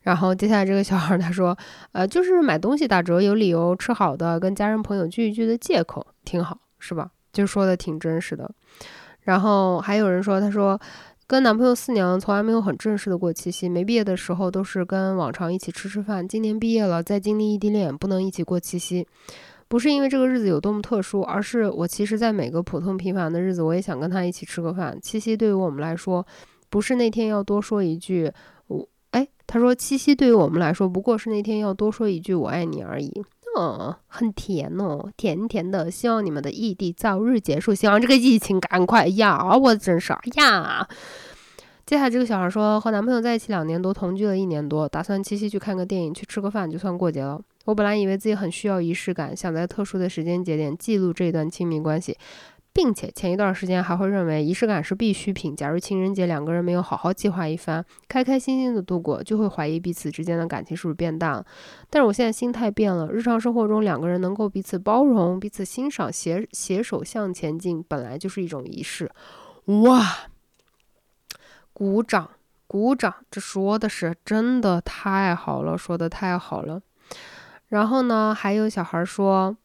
[0.02, 1.56] 然后接下来这个小孩他说，
[1.92, 7.10] 呃，就是买东西打折有理由吃好的，跟家人朋友聚一聚的借口，挺好，是吧？
[7.32, 8.50] 就说的挺真实的。
[9.22, 10.78] 然后还有人说，他说
[11.26, 19.08] 跟男朋友四年了，从来没有很正式的过七夕，没毕业的时候都是跟往常一起吃吃饭，今年毕业了，再经历异地恋，不能一起过七夕。
[19.68, 24.98] 不是因为这个日子有多么特殊，而是我其实，在每个普通平凡的日子，我也想跟他一起吃个饭。
[25.00, 26.26] 七夕对于我们来说，
[26.70, 28.32] 不是那天要多说一句
[28.68, 33.10] “我”，哎，他说七夕对于我们来说，不过是那天要多说一句“我爱你”而已。
[33.56, 35.88] 嗯，很甜哦，甜甜的。
[35.88, 39.56] 希望你们的异地早日结束，希望这个疫情赶快呀！
[39.56, 40.88] 我真是呀。
[41.86, 47.40] 接下来这个小孩说，和男朋友在一起两年多，同居了一年多，打算七夕去看个电影，去吃个饭，就算过节了。
[47.64, 52.16] 我本来以为自己很需要仪式感，想在特殊的时间节点记录这段亲密关系，
[52.72, 55.54] 并且前一段时间还会认为仪式感是必需品。
[55.56, 61.46] 假如情人节两个人没有好好计划一番，开开心心的度过，就会怀疑彼此之间的感情是不是变淡了。
[61.88, 69.10] 但是我现在心态变了，日常生活中两个人能够彼此包容、彼此欣赏、携携手向前进，本来就是一种仪式。
[69.66, 70.28] 哇，
[71.72, 72.28] 鼓掌
[72.66, 76.82] 鼓掌，这说的是真的太好了，说的太好了。
[77.74, 79.56] 然后呢，还有小孩说，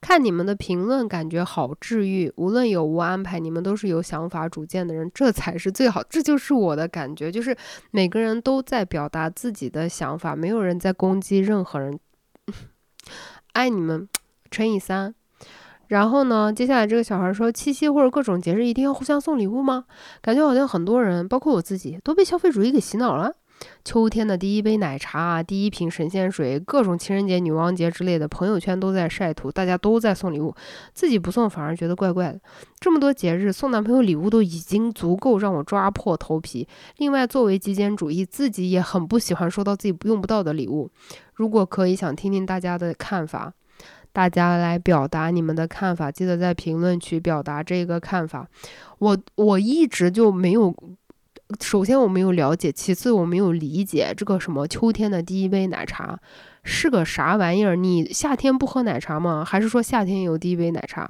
[0.00, 2.32] 看你们的评论，感觉好治愈。
[2.36, 6.00] 无论有无安排，你们都是有想法、主见的人，这才是最好。
[6.08, 7.56] 这就是我的感觉，就是
[7.90, 11.98] 每个人都在表达自己的想法，没有人在攻击任何人。
[13.54, 14.08] 爱你们，
[14.48, 15.12] 乘以三。
[15.88, 19.86] 然后呢，接下来这个小孩说，七夕或者各种节日一定要互相送礼物吗？
[20.22, 23.34] 感觉好像很多人，包括我自己，都被消费主义给洗脑了。
[23.84, 30.54] 秋天的第一杯奶茶，第一瓶神仙水，各种情人节、女王节之类的，朋友圈都在晒图，大家都在送礼物，
[30.92, 32.40] 自己不送反而觉得怪怪的。
[32.80, 36.66] 这么多节日送男朋友礼物都已经足够让我抓破头皮。
[36.96, 40.90] 另外，作为极简主义，自己也很不喜欢收到自己用不到的礼物。
[41.34, 43.52] 如果可以，想听听大家的看法，
[44.12, 48.48] 大家来表达你们的看法，记得在评论区表达这个看法。
[48.98, 50.74] 我我一直就没有。
[51.60, 56.18] 首先我没有了解，其次我没有理解这个什么秋天的第一杯奶茶
[56.64, 57.76] 是个啥玩意儿？
[57.76, 59.44] 你夏天不喝奶茶吗？
[59.44, 61.08] 还是说夏天有第一杯奶茶？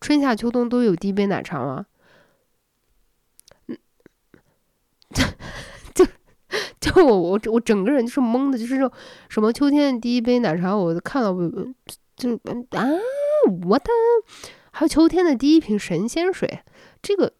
[0.00, 1.84] 春夏秋冬都有第一杯奶茶吗？
[3.68, 3.76] 嗯，
[5.94, 6.06] 就
[6.80, 8.90] 就我我我整个人就是懵的，就是说
[9.28, 11.30] 什么秋天的第一杯奶茶，我看了
[12.16, 12.34] 就
[12.70, 12.88] 啊，
[13.66, 13.90] 我的，
[14.70, 16.60] 还有秋天的第一瓶神仙水，
[17.02, 17.34] 这个。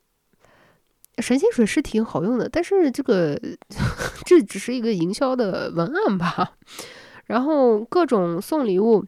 [1.19, 3.39] 神仙水是挺好用的，但是这个
[4.25, 6.53] 这只是一个营销的文案吧。
[7.27, 9.05] 然后各种送礼物，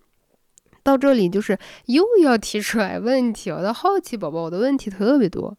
[0.83, 3.51] 到这里就是又要提出来问题。
[3.51, 5.57] 我的好奇宝宝，我的问题特别多。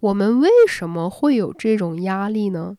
[0.00, 2.76] 我们为什么会有这种压力呢？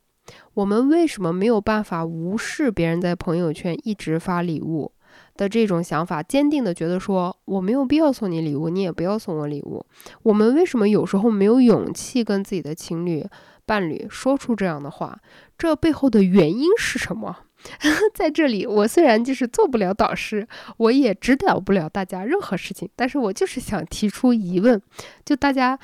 [0.53, 4.91] 我们为什么没有办法无视别人在朋友圈一直发礼物？
[5.37, 9.85] 的这种想法，坚定的觉得说我没有必要送你礼物，你也不要送我礼物。
[10.23, 13.25] 我们为什么有时候没有勇气跟自己的情侣、
[13.65, 15.17] 伴侣说出这样的话？
[15.57, 17.37] 这背后的原因是什么？
[18.13, 24.81] 在这里，我虽然就是做不了导师，我也指导不了大家任何事情，但是我就是想提出疑问。
[25.25, 25.77] 就大家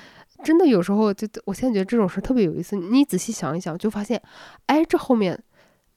[0.43, 2.76] 真的有时候就，我现在觉得这种事特别有意思。
[2.76, 4.22] 你仔细想一想，就发现，
[4.66, 5.43] 哎，这后面。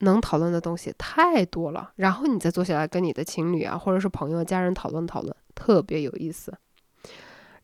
[0.00, 6.52] 能讨论的东西太多了，然后你再坐下来跟你的情侣啊，或者是朋友、家人讨论讨论，特别有意思。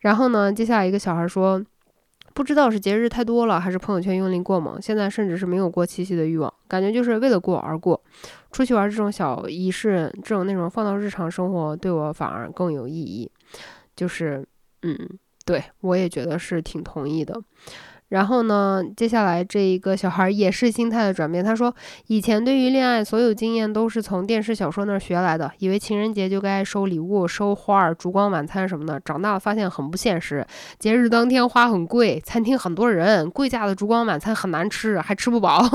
[0.01, 1.63] 然后呢，接下来一个小孩说，
[2.35, 8.03] 不知道是节日太多了，还是朋友圈用力过猛，现在甚至是没有过七夕的欲望，感觉就是为了过而过。
[8.51, 13.31] 出去玩这种小仪式，这种内容放到日常生活，对我反而更有意义。
[13.95, 14.45] 就是，
[14.83, 14.97] 嗯，
[15.45, 17.41] 对我也觉得是挺同意的。
[18.13, 21.43] 然后呢，接下来这一个小孩也是心态的转变。
[21.43, 21.75] 他说，
[22.09, 29.01] 以前对于恋爱所有经验都是从电视小说那儿学来的，以为情人节就该收礼物、收花儿、烛光晚餐什么的。
[29.01, 30.47] 长大了发现很不现实，
[30.79, 35.67] 节日当天花很贵，餐厅很多人，贵价的烛光晚餐很难吃，还吃不饱。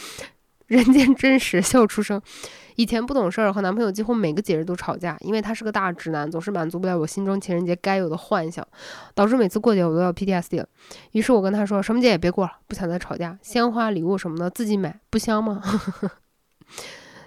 [0.66, 2.22] 人间真实，笑出声。
[2.76, 8.66] 以前不懂事儿，和男朋友几乎每个节日都吵架，因为他是个大直男，总是满足不了我心中情人节该有的幻想，
[9.14, 10.64] 导致每次过节我都要 PTSD。
[11.12, 15.62] 于是我跟他说，什么节也别过了，不想再吵架，鲜花、礼物什么的自己买，不香吗？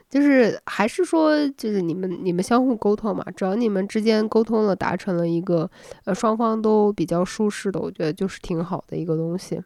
[0.09, 5.69] 就是还是说，就是你们你们相互沟通嘛，只要你们之间沟通了，达成了一个
[6.05, 9.61] 呃双方都比较舒适的，我觉得就是挺好的一个东西。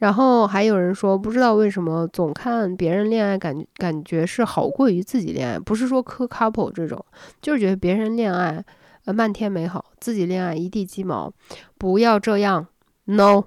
[0.00, 5.58] 然后还有人说，不知道为什么总看别人恋爱，感感觉是好过于自己恋爱。
[5.58, 7.04] 不是说磕 couple 这种，
[7.42, 8.64] 就是觉得别人恋爱，
[9.04, 11.30] 呃，漫天美好，自己恋爱一地鸡毛。
[11.76, 12.66] 不要这样
[13.04, 13.44] ，no，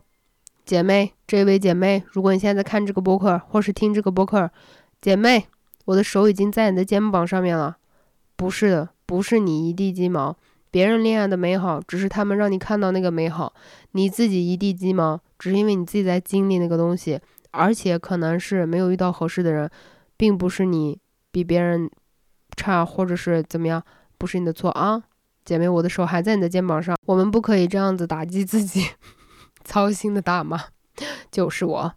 [0.63, 4.51] 姐妹，这位姐妹，如果你现在看这个播客，或是听这个播客，
[5.01, 5.47] 姐妹，
[5.85, 7.77] 我的手已经在你的肩膀上面了。
[8.35, 10.37] 不是的，不是你一地鸡毛。
[10.73, 13.53] 别人恋爱的美好，只是他们让你看到那个美好，
[13.91, 17.19] 你自己一地鸡毛，只是因为你自己在经历那个东西，
[17.51, 19.69] 而且可能是没有遇到合适的人，
[20.17, 20.99] 并不是你
[21.31, 21.87] 比别人
[22.57, 23.83] 差，或者是怎么样，
[24.17, 25.03] 不是你的错啊，
[25.45, 28.83] 姐妹，我的手还在你的肩膀上，我们不可以这样子打击自己，
[29.63, 30.59] 操心的大妈？
[31.29, 31.93] 就是我。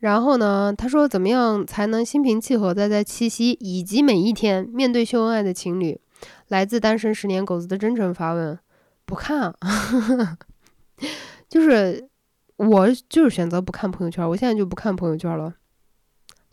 [0.00, 6.00] 然后呢，他说怎么样才能心平气和的在七夕以及每一天面对秀恩爱的情侣？
[6.48, 8.58] 来自单身十年狗子的真诚发问，
[9.04, 10.38] 不看啊，
[11.48, 12.08] 就是
[12.56, 15.54] 我就是选择不看朋友圈，我现在就不看朋友圈了。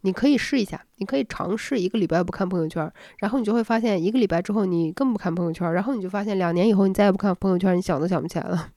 [0.01, 8.69] 你可以试一下，你可以尝试一个礼拜不看朋友圈，然后你就会发现一个礼拜之后你更不看朋友圈，然后你就发现两年以后你再也不看朋友圈，你想都想不起来了。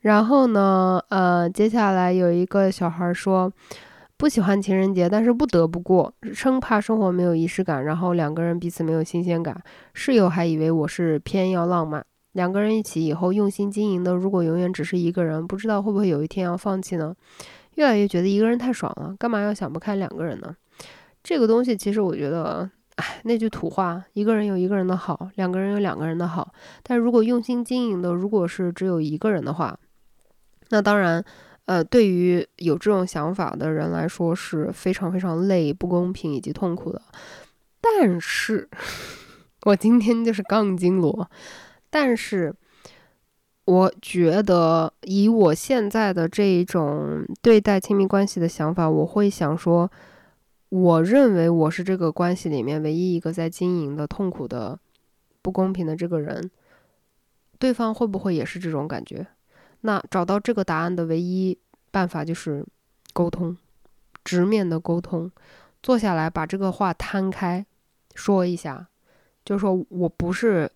[0.00, 3.52] 然后呢，呃，接下来有一个小孩说。
[4.20, 9.58] 不喜欢情人节，但是不得不过，生怕生活没有仪式感，然后两个人彼此没有新鲜感。
[9.94, 17.16] 室友还以为我是偏要浪漫，两个人一起以后用心经营的，如果永远只是一个人，不知道会不会有一天要放弃呢？
[17.76, 20.54] 越来越觉得一个人太爽了，干嘛要想不开两个人呢？
[21.24, 26.52] 这个东西其实我觉得，哎，那句土话，一个人有一个人的好，两个人有两个人的好。
[26.82, 29.78] 但如果用心经营的，如果是只有一个人的话，
[30.68, 31.24] 那当然。
[31.70, 37.00] 呃，对于有这种想法的人来说是非常非常累、不公平以及痛苦的。
[37.80, 38.68] 但是，
[39.62, 41.30] 我今天就是杠精罗。
[41.88, 42.52] 但是，
[43.66, 49.88] 我觉得以我现在的这一种对待亲密关系的想法，我会想说，
[50.70, 54.76] 我认为我是这个关系里面唯一一个在经营的痛苦的、
[55.40, 56.50] 不公平的这个人。
[57.60, 59.24] 对方会不会也是这种感觉？
[59.82, 61.58] 那找到这个答案的唯一
[61.90, 62.64] 办法就是
[63.12, 63.56] 沟通，
[64.24, 65.30] 直面的沟通，
[65.82, 67.64] 坐下来把这个话摊开
[68.14, 68.86] 说一下，
[69.44, 70.70] 就说我不是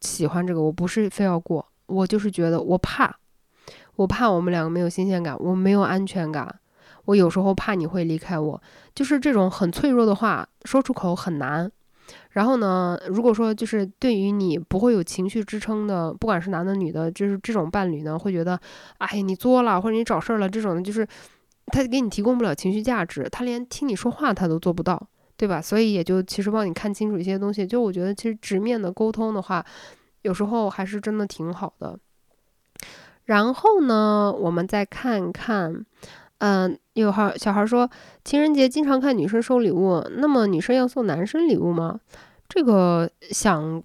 [0.00, 3.14] 喜欢这个，我不是非要过，我就是觉得我怕，
[3.96, 6.60] 我怕我们两个没有新鲜感，我没有安全感，
[7.04, 8.62] 我有时候怕你会离开我，
[8.94, 11.70] 就是这种很脆弱的话说出口很难。
[12.30, 12.98] 然后呢？
[13.08, 18.58] 如果说就是对于你不会有情绪支撑的，不管是男的女的，就是这种伴侣呢，会觉得，
[18.98, 21.06] 哎，你作了，或者你找事儿了，这种，就是
[21.66, 25.60] 他给你提供不了情绪价值，他连听你说话他都做不到，对吧？
[25.60, 27.66] 所以也就其实帮你看清楚一些东西。
[27.66, 29.64] 就我觉得，其实直面的沟通的话，
[30.22, 31.98] 有时候还是真的挺好的。
[33.24, 35.84] 然后呢，我们再看看。
[36.40, 37.88] 嗯，有孩小孩说，
[38.24, 42.00] 情人节经常看女生收礼物，那么女生要送男生礼物吗？
[42.48, 43.82] 这个想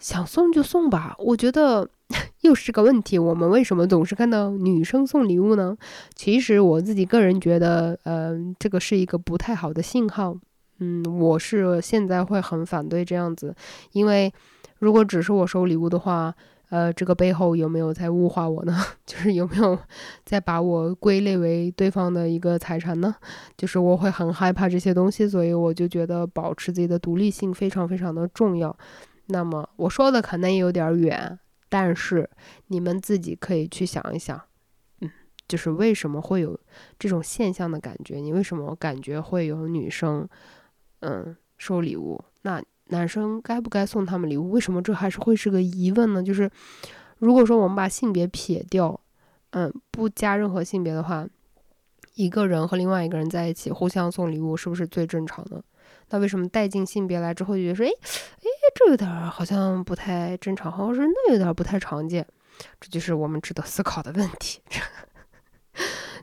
[0.00, 1.88] 想送就送吧，我觉得
[2.42, 3.16] 又是个问题。
[3.16, 5.76] 我们为什么总是看到女生送礼物呢？
[6.16, 10.36] 其实我自己个人觉得，呃，这个是一个不太好的信号。
[10.80, 13.54] 嗯，我是现在会很反对这样子，
[13.92, 14.32] 因为
[14.80, 16.34] 如果只是我收礼物的话。
[16.74, 18.76] 呃，这个背后有没有在物化我呢？
[19.06, 19.78] 就是有没有
[20.24, 23.14] 在把我归类为对方的一个财产呢？
[23.56, 28.76] 就是我会很害怕这些东西，所以我就觉得保持自己的独立性非常非常的重要。
[29.26, 32.28] 那么我说的可能也有点远，但是
[32.66, 34.42] 你们自己可以去想一想，
[35.00, 35.08] 嗯，
[35.46, 36.58] 就是为什么会有
[36.98, 38.16] 这种现象的感觉？
[38.16, 40.28] 你为什么感觉会有女生，
[41.02, 42.20] 嗯，收礼物？
[42.42, 42.60] 那？
[42.88, 44.50] 男生该不该送他们礼物？
[44.50, 46.22] 为什么这还是会是个疑问呢？
[46.22, 46.50] 就是
[47.18, 49.00] 如果说我们把性别撇掉，
[49.50, 51.26] 嗯，不加任何性别的话，
[52.14, 55.62] 一个人和另外一个人在一起互相送礼物，是不是最正常的？
[56.10, 62.26] 那为什么带进性别来之后就觉得说，哎哎，这有点好像不太正常，好像是那有点不太常见，
[62.80, 64.60] 这就是我们值得思考的问题。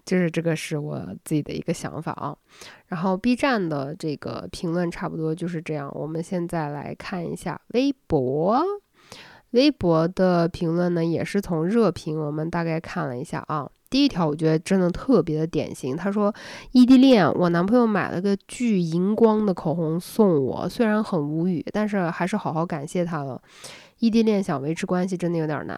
[0.06, 2.36] 就是这个是我自己的一个想法啊，
[2.88, 5.92] 然后 B 站的这个评论差不多就是这样。
[5.94, 8.62] 我们现在来看一下微博，
[9.52, 13.70] 微博的评论呢也是从热评，我们大概看了一下啊。
[13.90, 16.34] 第一条我觉得真的特别的典型，他说
[16.72, 23.42] 异地恋，我男朋友买了个巨荧光的口红送我，虽然很无语，但是还是好好感谢他了。
[24.00, 25.78] 异地恋想维持关系真的有点难。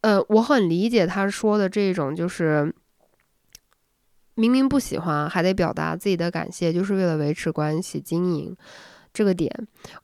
[0.00, 2.74] 呃，我很理解他说的这种就是。
[4.34, 8.56] 明明不喜欢，还得表达自己的感谢，就是为了维持关系、经营
[9.12, 9.50] 这个点，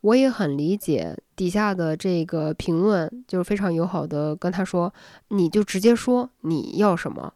[0.02, 1.16] 我也很理解。
[1.34, 4.92] 底下的这个评论就是非常友好的跟他说
[5.28, 7.32] ：“你就直接说你要什么。”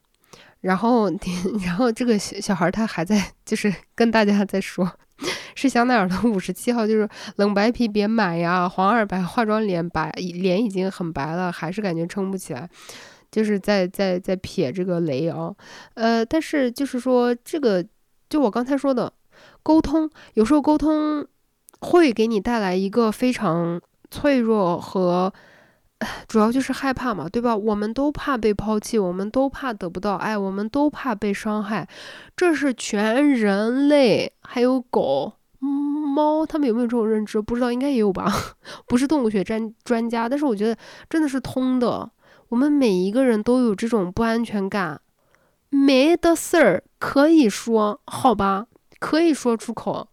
[0.60, 1.10] 然后，
[1.64, 4.90] 然后这个小孩他还在就是跟大家在说
[5.56, 12.68] ：“是香奈儿的五十七号，就是冷白皮别买呀，黄二白化妆脸白脸已经很白了，还是感觉撑不起来。”
[13.34, 15.52] 就是在在在撇这个雷啊，
[15.94, 17.84] 呃，但是就是说这个，
[18.30, 19.12] 就我刚才说的，
[19.60, 21.26] 沟通有时候沟通
[21.80, 25.32] 会给你带来一个非常脆弱和，
[26.28, 27.56] 主要就是害怕嘛，对吧？
[27.56, 31.88] 我们都怕被抛弃，我们都怕得不到爱，我们都怕被伤害，
[32.36, 37.40] 这是全人类还有狗、猫，他们有没有这种认知？
[37.40, 38.32] 不知道，应该也有吧？
[38.86, 40.78] 不是动物学专专家，但是我觉得
[41.10, 42.08] 真的是通的。
[42.48, 45.00] 我们每一个人都有这种不安全感，
[45.70, 48.66] 没的事儿可以说好吧，
[48.98, 50.08] 可以说出口。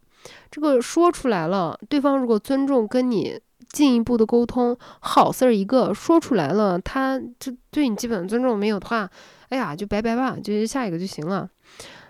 [0.49, 9.09] 这个说出来了，对方如果尊重，跟你进一步的沟通，好事儿一个说出来了，他这对你基本尊重没有的话，
[9.49, 11.49] 哎呀，就拜拜吧，就下一个就行了。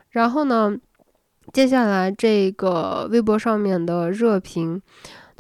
[0.10, 0.76] 然后呢，
[1.54, 4.82] 接下来这个微博上面的热评。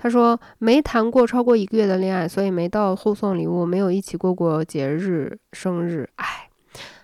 [0.01, 6.09] 他说没谈过超过一个月的恋爱，所以没到后送礼物，没有一起过过节日、生日。
[6.15, 6.49] 哎，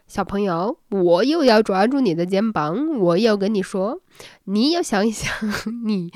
[0.07, 4.01] 小朋友，我又要抓住你的肩膀，我要跟你说，
[4.45, 5.31] 你要想一想，
[5.85, 6.11] 你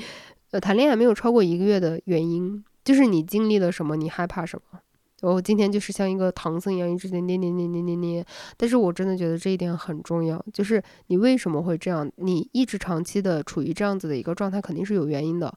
[0.60, 4.80] 谈恋爱没有超过一个月的原因，就是你经历了什么，你害怕什么。
[5.20, 8.26] 我今天就是像一个唐僧一样，一直在捏捏捏捏捏捏。
[8.56, 12.10] 但是我真的觉得这一点很重要，就是你为什么会这样？
[12.16, 15.54] 你一直长期的处于这样子的一个状态，肯定是有原因的。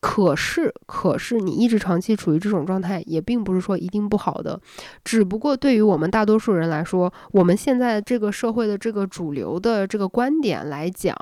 [0.00, 4.58] 可是，可是你一直长期处于这种状态，也并不是说一定不好的。
[5.04, 11.14] 只不过对于我们大多数人来说，我们现在这个社会的这个主流的这个观点来讲，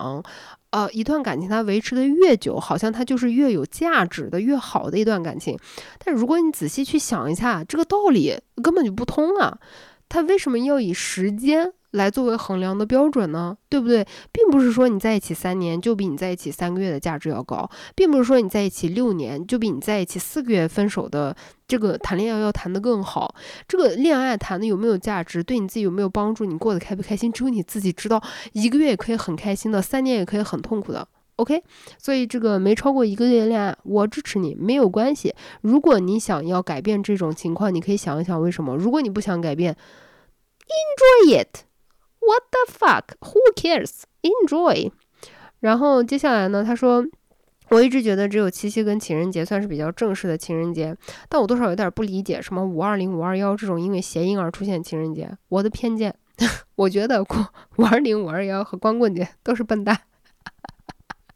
[0.70, 5.58] 呃，一段感情它维持的越久，好像它就是越有价值的、越好的一段感情。
[6.04, 9.58] 但如果你仔细去想一下，这个道理根本就不通啊！
[10.08, 11.72] 它为什么要以时间？
[11.92, 14.06] 来作为衡量的标准呢，对不对？
[14.30, 21.34] 并不是说你在一起三年就比你在一起三个月的价值要高，并不是说你在一起六年就比你在一起四个月分手的
[21.66, 23.34] 这个谈恋爱要谈得更好。
[23.66, 28.22] 这个恋爱谈的有没有价值，对你自己有没有帮助，你过得开不开心，只有你自己知道。
[28.52, 31.08] 一个月也可以很开心的，三年也可以很痛苦的。
[31.36, 31.62] OK，
[31.98, 35.34] 所以这个没超过一个月的恋爱，我支持你，没有关系。
[35.62, 38.76] 如果你想要改变这种情况，你可以想一想为什么。
[38.76, 39.76] 如果你不想改变
[40.66, 41.67] ，Enjoy it。
[42.20, 43.16] What the fuck?
[43.20, 44.02] Who cares?
[44.22, 44.90] Enjoy.
[45.60, 46.62] 然后接下来呢？
[46.64, 47.04] 他说，
[47.70, 50.96] 我一直觉得只有七夕跟情人节算是比较正式的情人节，
[51.28, 55.30] 但我多少有点不理解，什么五二零、五二幺这种因为谐音而出现情人节。
[55.48, 56.14] 我的偏见，
[56.76, 59.98] 我觉得过 五二零、五二幺和光棍节都是笨蛋。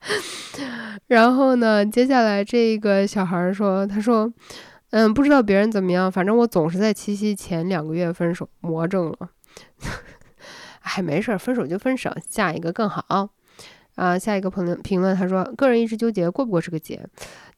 [1.09, 4.33] 然后呢，接下来这个小孩说，他说，
[4.91, 9.30] 嗯，不知道别人怎么样，反正我总是在七夕前两个月分手，魔怔了。
[10.83, 13.30] 哎，没事儿，分手就分手，下一个更好。
[13.95, 17.07] 啊，下一个朋友评论他说，个人一直纠结过不过这个节。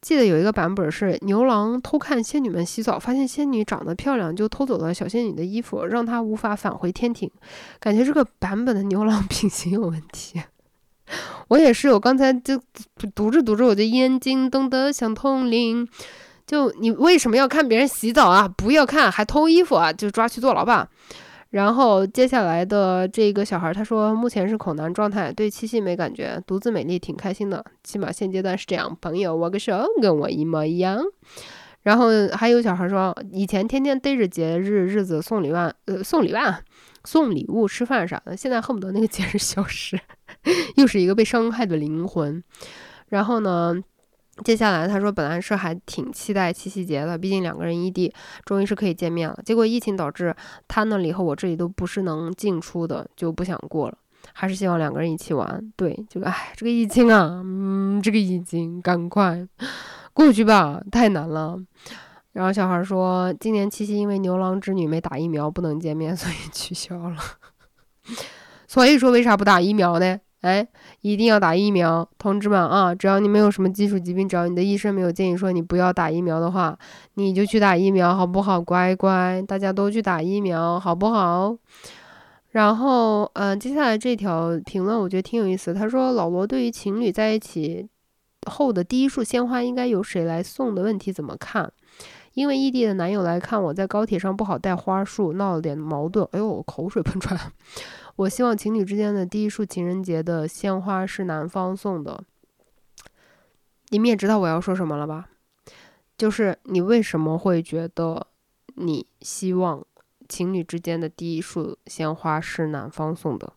[0.01, 7.31] 记得有一个版本是牛郎偷看仙女们洗澡，发现仙女长得漂亮，就偷走了小仙女的衣服，让她无法返回天庭。
[7.79, 10.41] 感觉这个版本的牛郎品行有问题。
[11.47, 12.61] 我也是，我刚才就
[13.15, 15.87] 读着读着，我就眼睛瞪得像铜铃。
[16.45, 18.45] 就你为什么要看别人洗澡啊？
[18.57, 19.93] 不要看，还偷衣服啊？
[19.93, 20.89] 就抓去坐牢吧。
[21.51, 28.97] 然后接下来的这个小孩他说，目前是恐男状态，对七夕没感觉，独自美丽挺开心的，起码现阶段是这样。
[28.99, 31.01] 朋友握个手，跟我一模一样。
[31.83, 36.37] 然后还有小孩说，以前天天逮着节日日子送礼物，呃，送礼物、
[37.05, 39.97] 送礼物、吃饭啥的，现在恨不得那个节日消失，
[40.75, 42.43] 又是一个被伤害的灵魂。
[43.07, 43.75] 然后呢？
[44.43, 48.13] 接下来他说，本来是还挺期待七夕节的，毕竟两个人异地，
[48.43, 49.39] 终于是可以见面了。
[49.45, 50.35] 结果疫情导致
[50.67, 53.97] 他那里和我这里都不是能进出的，就不想过了。
[54.33, 55.71] 还是希望两个人一起玩。
[55.75, 59.47] 对，这个哎，这个疫情啊，嗯，这个疫情赶快
[60.13, 61.57] 过去吧，太难了。
[62.33, 67.15] 然后小孩说，今年七夕因为牛郎织女没打疫苗，不能见面，所以取消了。
[68.67, 70.19] 所以说，为啥不打疫苗呢？
[70.45, 70.67] 哎，
[71.01, 72.93] 一定要打疫苗，同志们啊！
[72.93, 76.77] 只要你没有什么基础疾病，只要你的医生没有建议说你不要打疫苗的话，
[77.15, 78.61] 你就去打疫苗，好不好？
[78.61, 81.57] 乖乖，大家都去打疫苗，好不好？
[82.51, 85.73] 然后，嗯，接下来这条评论我觉得挺有意思。
[85.73, 87.89] 他说：“老罗对于情侣在一起
[88.45, 91.71] 后的第一束鲜花应该由谁来送的问题怎么看？
[92.33, 96.27] 因为异地的男友来看我在高铁上不好带花束，闹了点矛盾。
[96.33, 97.41] 哎呦，我口水喷出来。”
[98.17, 102.23] 我希望情侣之间的第一束情人节的鲜花是男方送的。
[103.89, 105.29] 你们也知道我要说什么了吧？
[106.17, 108.27] 就是你为什么会觉得
[108.75, 109.85] 你希望
[110.29, 113.51] 情侣之间的第一束鲜花是男方送的？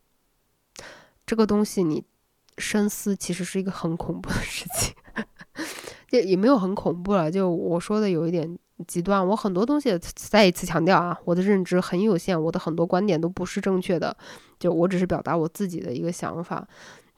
[1.24, 2.04] 这个东西你
[2.56, 4.94] 深思，其实是一个很恐怖的事情。
[6.10, 8.58] 也也没有很恐怖了，就我说的有一点。
[8.86, 14.16] 极端，我很多东西再一次强调啊，我的认知很有限，我的很多观点都不是正确的，
[14.58, 16.66] 就我只是表达我自己的一个想法。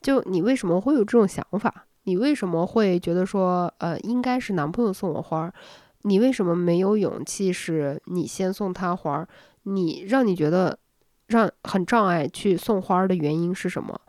[0.01, 1.85] 就你为什么会有这种想法？
[2.05, 5.53] 你为什么会觉得说，呃，应该是男朋友送我花儿？
[6.03, 9.29] 你为什么没有勇气是你先送他花儿？
[9.65, 10.79] 你让你觉得
[11.27, 14.01] 让很障碍去送花儿的原因是什么？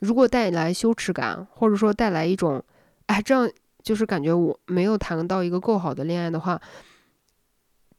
[0.00, 2.62] 如果带来羞耻感，或者说带来一种，
[3.06, 3.50] 哎，这样。
[3.82, 6.60] 就是感觉我没有谈到一个够好的恋爱的话，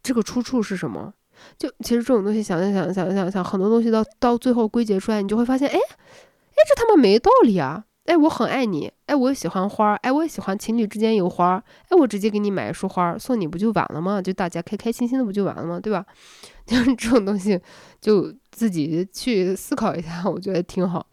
[0.02, 1.14] 这个出处是什么？
[1.58, 7.86] 就其实这种东西想想想想想想，很多东西到到最后归结出来，你就会发现，哎哎，这他妈没道理啊！
[8.06, 14.22] 哎，我很爱你，哎，我也喜欢花，哎，我也喜欢情侣之间有花，哎，我直接给你买一束花送你不就完了吗？
[14.22, 15.80] 就大家开开心心的不就完了吗？
[15.80, 16.06] 对吧？
[16.68, 17.60] 就是这种东西，
[18.00, 21.06] 就自己去思考一下，我觉得挺好。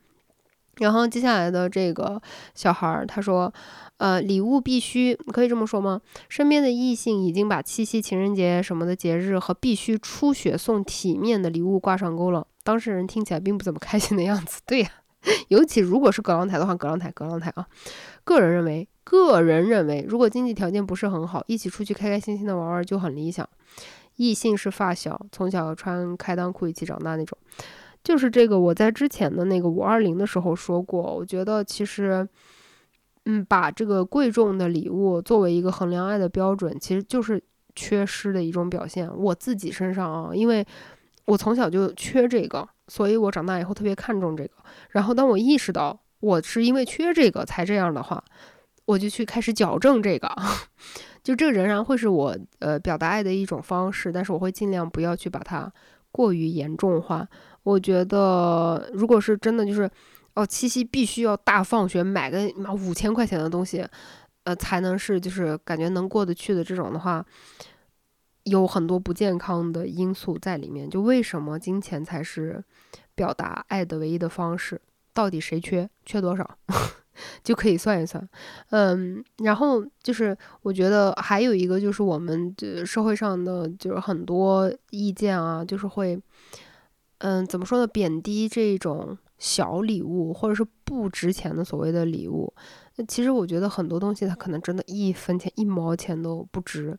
[0.76, 2.20] 然后接下来的这个
[2.54, 3.52] 小孩儿他说。
[4.00, 6.00] 呃，礼物必须可以这么说吗？
[6.30, 12.46] 身边的异性已经把七夕、情人节什么的节日和必须出血送体面的礼物挂上钩了。
[12.64, 14.62] 当事人听起来并不怎么开心的样子。
[14.64, 14.88] 对呀，
[15.48, 17.66] 尤其如果是葛朗台的话，葛朗台，葛朗台啊。
[18.24, 23.46] 个人认为，个人认为，如果经济条件不是很好，一起出去开开心心的玩玩就很理想。
[24.16, 27.36] 异性是发小，从小穿开裆裤一起长大那种。
[28.02, 32.26] 就是这个，我在之前的那个五二零的时候说过，我觉得其实。
[33.26, 37.40] 嗯，把这个贵重的礼物作为一个衡量爱的标准，其实就是
[37.76, 39.08] 缺失的一种表现。
[39.14, 40.66] 我自己身上啊，因为
[41.26, 44.52] 我从小就缺这个，所以我长大以后特别看重这个。
[44.88, 48.24] 然后当我意识到我是因为缺这个才这样的话，
[48.86, 50.28] 我就去开始矫正这个。
[51.22, 55.70] 就这个仍然会是我呃表达爱的一种方式，但是我会尽量不要去把它
[56.10, 57.28] 过于严重化。
[57.64, 59.88] 我觉得如果是真的就是。
[60.40, 63.86] 哦，七夕必须要大放血，买个妈五千块钱的东西，
[64.44, 67.22] 呃，才能是就是感觉能过得去的这种的话，
[68.44, 70.88] 有很多不健康的因素在里面。
[70.88, 72.64] 就为什么金钱才是
[73.14, 74.80] 表达爱的唯一的方式？
[75.12, 75.90] 到底谁缺？
[76.06, 76.58] 缺多少？
[77.44, 78.26] 就可以算一算。
[78.70, 86.18] 嗯，然后就是我觉得还有一个就是我们这社会上的就是很多意见啊，就是会，
[87.20, 87.86] 嗯，怎么说呢？
[87.86, 89.16] 贬低这种。
[89.40, 92.52] 小礼物，或者是不值钱的所谓的礼物，
[92.96, 96.94] 那其实我觉得很多东西它可能真的一分钱一毛钱都不值，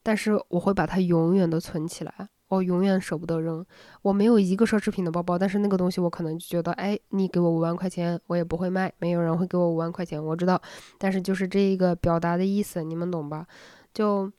[0.00, 3.66] 但是我会把它永远的存起来，我永远舍不得扔。
[4.02, 10.62] 我没有一个奢侈品的包包，但是那个东西我可能就觉得，哎，你给我五万块钱，我也不会卖，没有人会给我五万块钱，我知道。
[10.96, 13.44] 但是就是这一个表达的意思，你们懂吧？
[13.92, 14.30] 就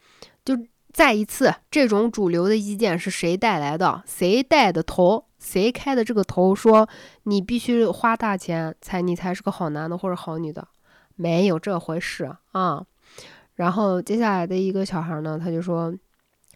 [0.94, 4.04] 再一次，这种主流的意见是谁带来的？
[4.06, 5.26] 谁带的头？
[5.39, 6.88] 谁开的这个头说
[7.24, 10.68] 你必须花大钱才你才是个好男的或者好女的？
[11.16, 12.84] 没有这回事啊！
[13.56, 15.94] 然后接下来的一个小孩呢，他就说，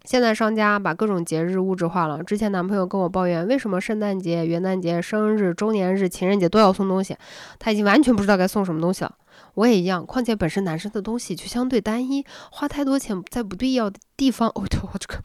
[0.04, 2.24] 现在商家把各种节日物质化了。
[2.24, 7.16] 之前男朋友跟我抱怨，为什么圣诞节、元旦节、生日、周年日、情人节都要送东西？
[7.60, 9.16] 他已经完全不知道该送什么东西了。
[9.56, 15.24] 我也一样，况且本身男生的东西就相对单一，花太多钱在不必要的地方，哦，我这个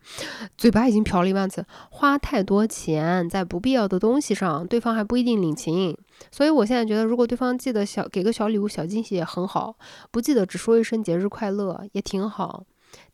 [0.56, 5.96] 嘴巴已经瓢了一万次，花太多钱在不必要的东西上，对方还不一定领情。
[6.30, 9.76] 所以我现在觉得，如果对方记得小给个小礼物、小惊喜也很好，
[10.10, 12.64] 不记得只说一声节日快乐也挺好，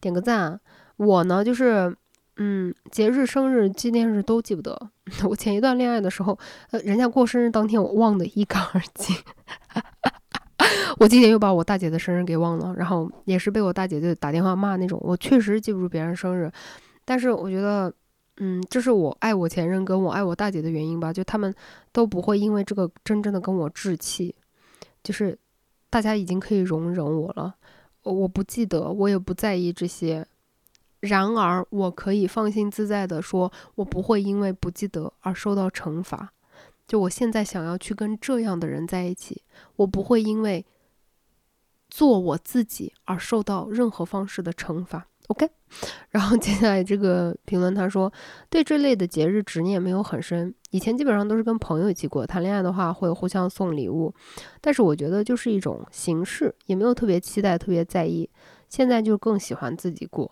[0.00, 0.60] 点个赞。
[0.96, 1.96] 我呢，就是
[2.36, 4.90] 嗯，节日、生日、纪念日都记不得。
[5.28, 6.38] 我前一段恋爱的时候，
[6.72, 9.16] 呃，人家过生日当天，我忘得一干二净。
[10.98, 14.98] 我今年又把我大姐的生日给忘了，然后也是被我大姐就打电话骂那种。
[15.02, 16.50] 我确实记不住别人生日，
[17.04, 17.92] 但是我觉得，
[18.38, 21.54] 嗯，这是我爱我前任跟我爱我大姐的原因吧，就他们
[21.92, 24.34] 都不会因为这个真正的跟我置气，
[25.02, 25.38] 就是
[25.90, 27.54] 大家已经可以容忍我了，
[28.02, 30.26] 我不记得，我也不在意这些。
[31.00, 36.32] 然而，我可以放心自在的说，我不会因为不记得而受到惩罚。
[36.86, 39.42] 就我现在想要去跟这样的人在一起，
[39.76, 40.64] 我不会因为
[41.88, 45.06] 做我自己而受到任何方式的惩罚。
[45.28, 45.50] OK，
[46.10, 48.12] 然后接下来这个评论他说，
[48.48, 54.14] 对这类的节日执念没有很深，以前基本上都是跟朋友一起过，谈恋爱的话会互相送礼物，
[54.60, 58.30] 但是我觉得就是一种形式，也没有特别期待、特别在意。
[58.68, 60.30] 现在就更喜欢自己过。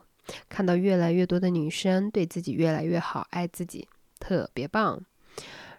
[0.48, 3.88] 看到越来越多的女生对自己越来越好，爱自己，
[4.20, 5.04] 特别棒。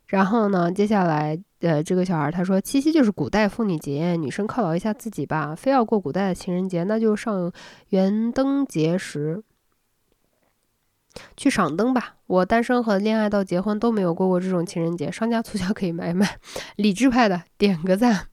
[0.07, 5.55] 然后呢，接下来，呃，这个小孩他说，七夕就是古代妇女节，女生犒劳一下自己吧。
[5.55, 7.51] 非要过古代的情人节，那就上
[7.89, 9.43] 元灯节时
[11.35, 12.15] 去赏灯吧。
[12.27, 16.37] 我单身和恋爱到结婚都没有过过这种情人节，商家促销可以买买。
[16.77, 18.27] 理智派的点个赞。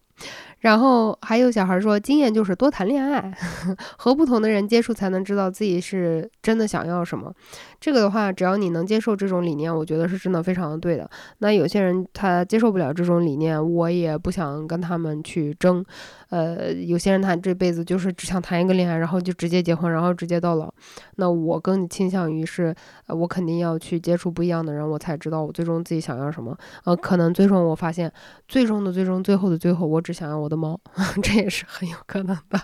[0.62, 3.32] 然后还有小孩说，经验就是多谈恋爱，
[3.98, 7.32] 和不同的人接触才能知道自己是真的想要什么。
[7.80, 11.10] 这个的话，只要你能接受这种理念，我觉得是真的非常对的。
[11.38, 15.84] 那有些人他接受不了这种理念，我也不想跟他们去争。
[16.32, 20.72] 呃，有些人他这辈子就是只想谈一个恋爱，然后就直接结婚，然后直接到老。
[21.16, 22.74] 那我更倾向于是，
[23.06, 26.56] 呃，我肯定要去接触不一样的人，我才知道我最终自己想要什么。
[26.84, 28.10] 呃，可能最终我发现，
[28.48, 30.80] 最终的最终，最后的最后，我只想要我的猫，
[31.22, 32.58] 这也是很有可能的。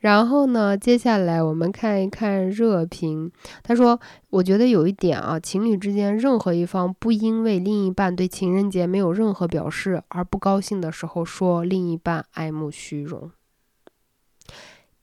[0.00, 3.30] 然后呢，接下来我们看一看热评。
[3.64, 13.32] 他说：“我觉得有一点啊，情侣之间任何一方不因为另一半对情人节没有任何表示而不高兴的时候，说另一半爱慕虚荣。”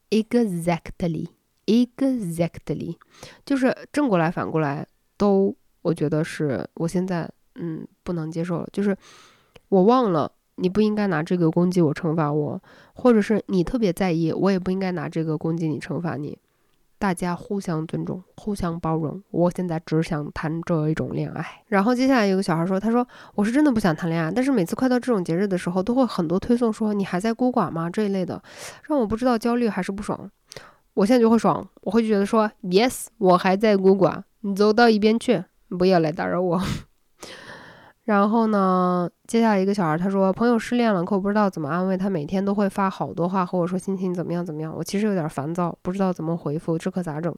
[0.10, 1.28] Exactly,
[1.66, 2.96] exactly，
[3.46, 4.88] 就是正过来反过来
[5.18, 8.96] 都，我觉得是我现在嗯不能接受了，就是
[9.68, 10.32] 我忘了。
[10.56, 12.62] 你不应该拿这个攻击我、惩罚我，
[12.94, 16.38] 或者是你特别在意，我也不应该拿这个攻击你、惩罚你。
[16.98, 19.22] 大家互相尊重、互相包容。
[19.30, 21.46] 我现在只想谈这一种恋爱。
[21.68, 28.42] 然后接下来有个小孩说：“他说我是真的不想谈恋爱，但是每次快到这种节日的时候，都会很多推送说你还在孤寡吗这一类的，
[28.84, 30.32] 让我不知道焦虑还是不爽。
[30.94, 35.44] 我现在就会爽，我会觉得说 yes，我还在孤寡，你走到一边去，
[35.78, 36.62] 不要来打扰我。”
[38.06, 47.36] 然后呢，接下来一个小孩他说，朋友失恋了，可我不知道怎么安慰他，每天都会发好多话和我说心情怎么样怎么样，我其实有点烦躁，不知道怎么回复，这可咋整？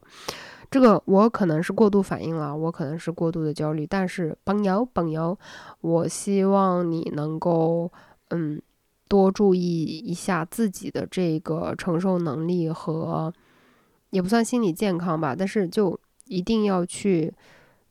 [0.70, 5.40] 这个我可能是过度反应了，我可能是过度的焦虑，但是朋友朋友，
[5.80, 7.90] 我希望你能够
[8.32, 8.62] 嗯
[9.08, 13.34] 多注意一下自己的这个承受能力和
[14.10, 17.34] 也不算心理健康吧，但是就一定要去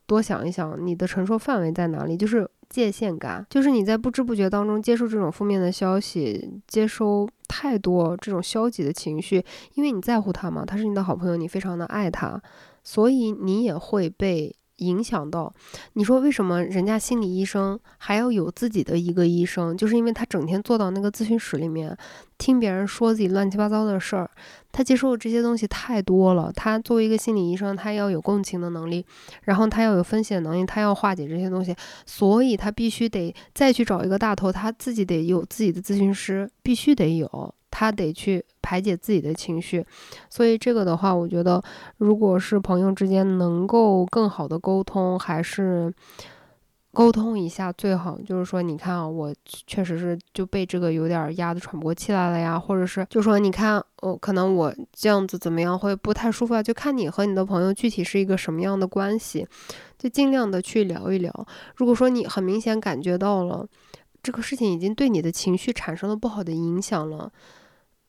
[0.06, 2.48] 多想一想你的承受范围在哪里，就是。
[2.68, 9.36] 界限感，就是你在不知不觉当中接受这种负面的消息，接收太多这种消极的情绪，
[9.74, 12.42] 因为你在乎他嘛，他是你的好朋友，你非常的爱他，
[12.82, 14.52] 所以你也会被。
[14.78, 15.52] 影响到，
[15.94, 19.76] 你说为什么人家心理医生还要有自己的一个医生？
[19.76, 21.96] 就是因为他整天坐到那个咨询室里面，
[22.36, 24.30] 听别人说自己乱七八糟的事儿，
[24.70, 26.52] 他接受的这些东西太多了。
[26.54, 29.04] 他作为一个心理医生，他要有共情的能力，
[29.44, 31.74] 然后他要有分析的能力，他要化解这些东西，
[32.04, 37.54] 所以他必须得再去找一个大头，他自己得有自己的咨询师，必须得有。
[37.70, 39.84] 他得去排解自己的情绪，
[40.30, 41.62] 所以这个的话，我觉得
[41.98, 45.92] 如果是朋友之间能够更好的沟通，还是
[46.92, 48.18] 沟通一下最好。
[48.24, 49.34] 就是说，你看啊，我
[49.66, 56.62] 确实是就被这个有点压得喘不过气来了呀，或者是就说，你看，我可能我这样子怎么样会不太舒服啊？
[56.62, 59.46] 就看你和你的朋友具体是一个什么样的关系，
[59.98, 61.46] 就尽量的去聊一聊。
[61.74, 63.66] 如果说你很明显感觉到了
[64.26, 67.32] 这个事情已经对你的情绪产生了不好的影响了。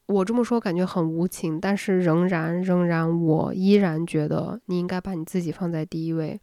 [0.07, 6.41] 我这么说感觉很无情，但是仍然仍然，我依然觉得你应该把你自己放在第一位。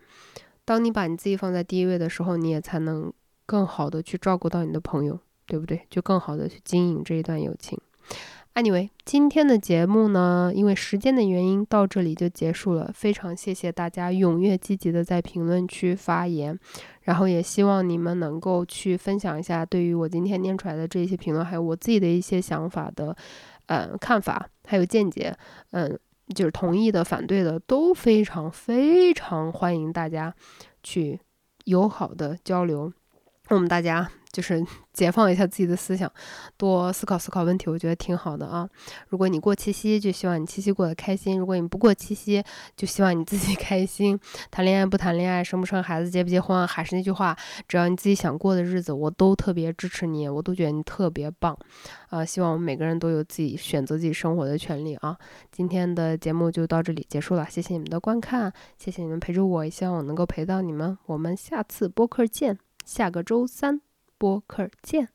[0.65, 3.13] 当你把你自己放在第一位的时候，你也才能
[3.47, 5.81] 更好的去照顾到你的朋友，对不对？
[5.91, 7.77] 就更好的去经营这一段友情。
[8.55, 12.89] Anyway，今天的节目呢，因为时间的原因，到这里就结束了。
[12.95, 16.57] 非常谢谢大家踊跃积极的在评论区发言，
[17.05, 23.17] 然后也希望你们能够去分享一下对于我今天念出来的这些评论，还有我自己的一些想法的。
[23.67, 25.35] 呃，看法还有见解，
[25.71, 25.99] 嗯，
[26.35, 30.35] 就是同意的、反对的都非常非常欢迎大家
[30.83, 31.19] 去
[31.65, 32.93] 友好的交流。
[33.49, 34.61] 我们大家就是
[34.93, 36.11] 解放一下自己的思想，
[36.57, 38.69] 多思考思考问题，我觉得挺好的啊。
[39.09, 42.43] 如果你过七夕，就希望你七夕过得开心；如果你不过七夕，
[42.77, 44.19] 就希望你自己 开心。
[44.51, 47.37] 谈恋爱不谈恋爱，生不生孩子，结不结婚，还是那句话，
[47.69, 51.57] 只要你自己想过的日子，我都特别支持你，我都觉得你特别棒。
[52.11, 55.17] 啊，希望我们每个人都有自己选择自己生活的权利啊。
[55.51, 60.97] 今天的节目就到这里结束了，谢谢你们的观看，谢谢你们陪着我，也希望我能够陪到你们。
[61.07, 63.94] 我们下次播客见，下个周三。
[64.19, 65.09] 播客见。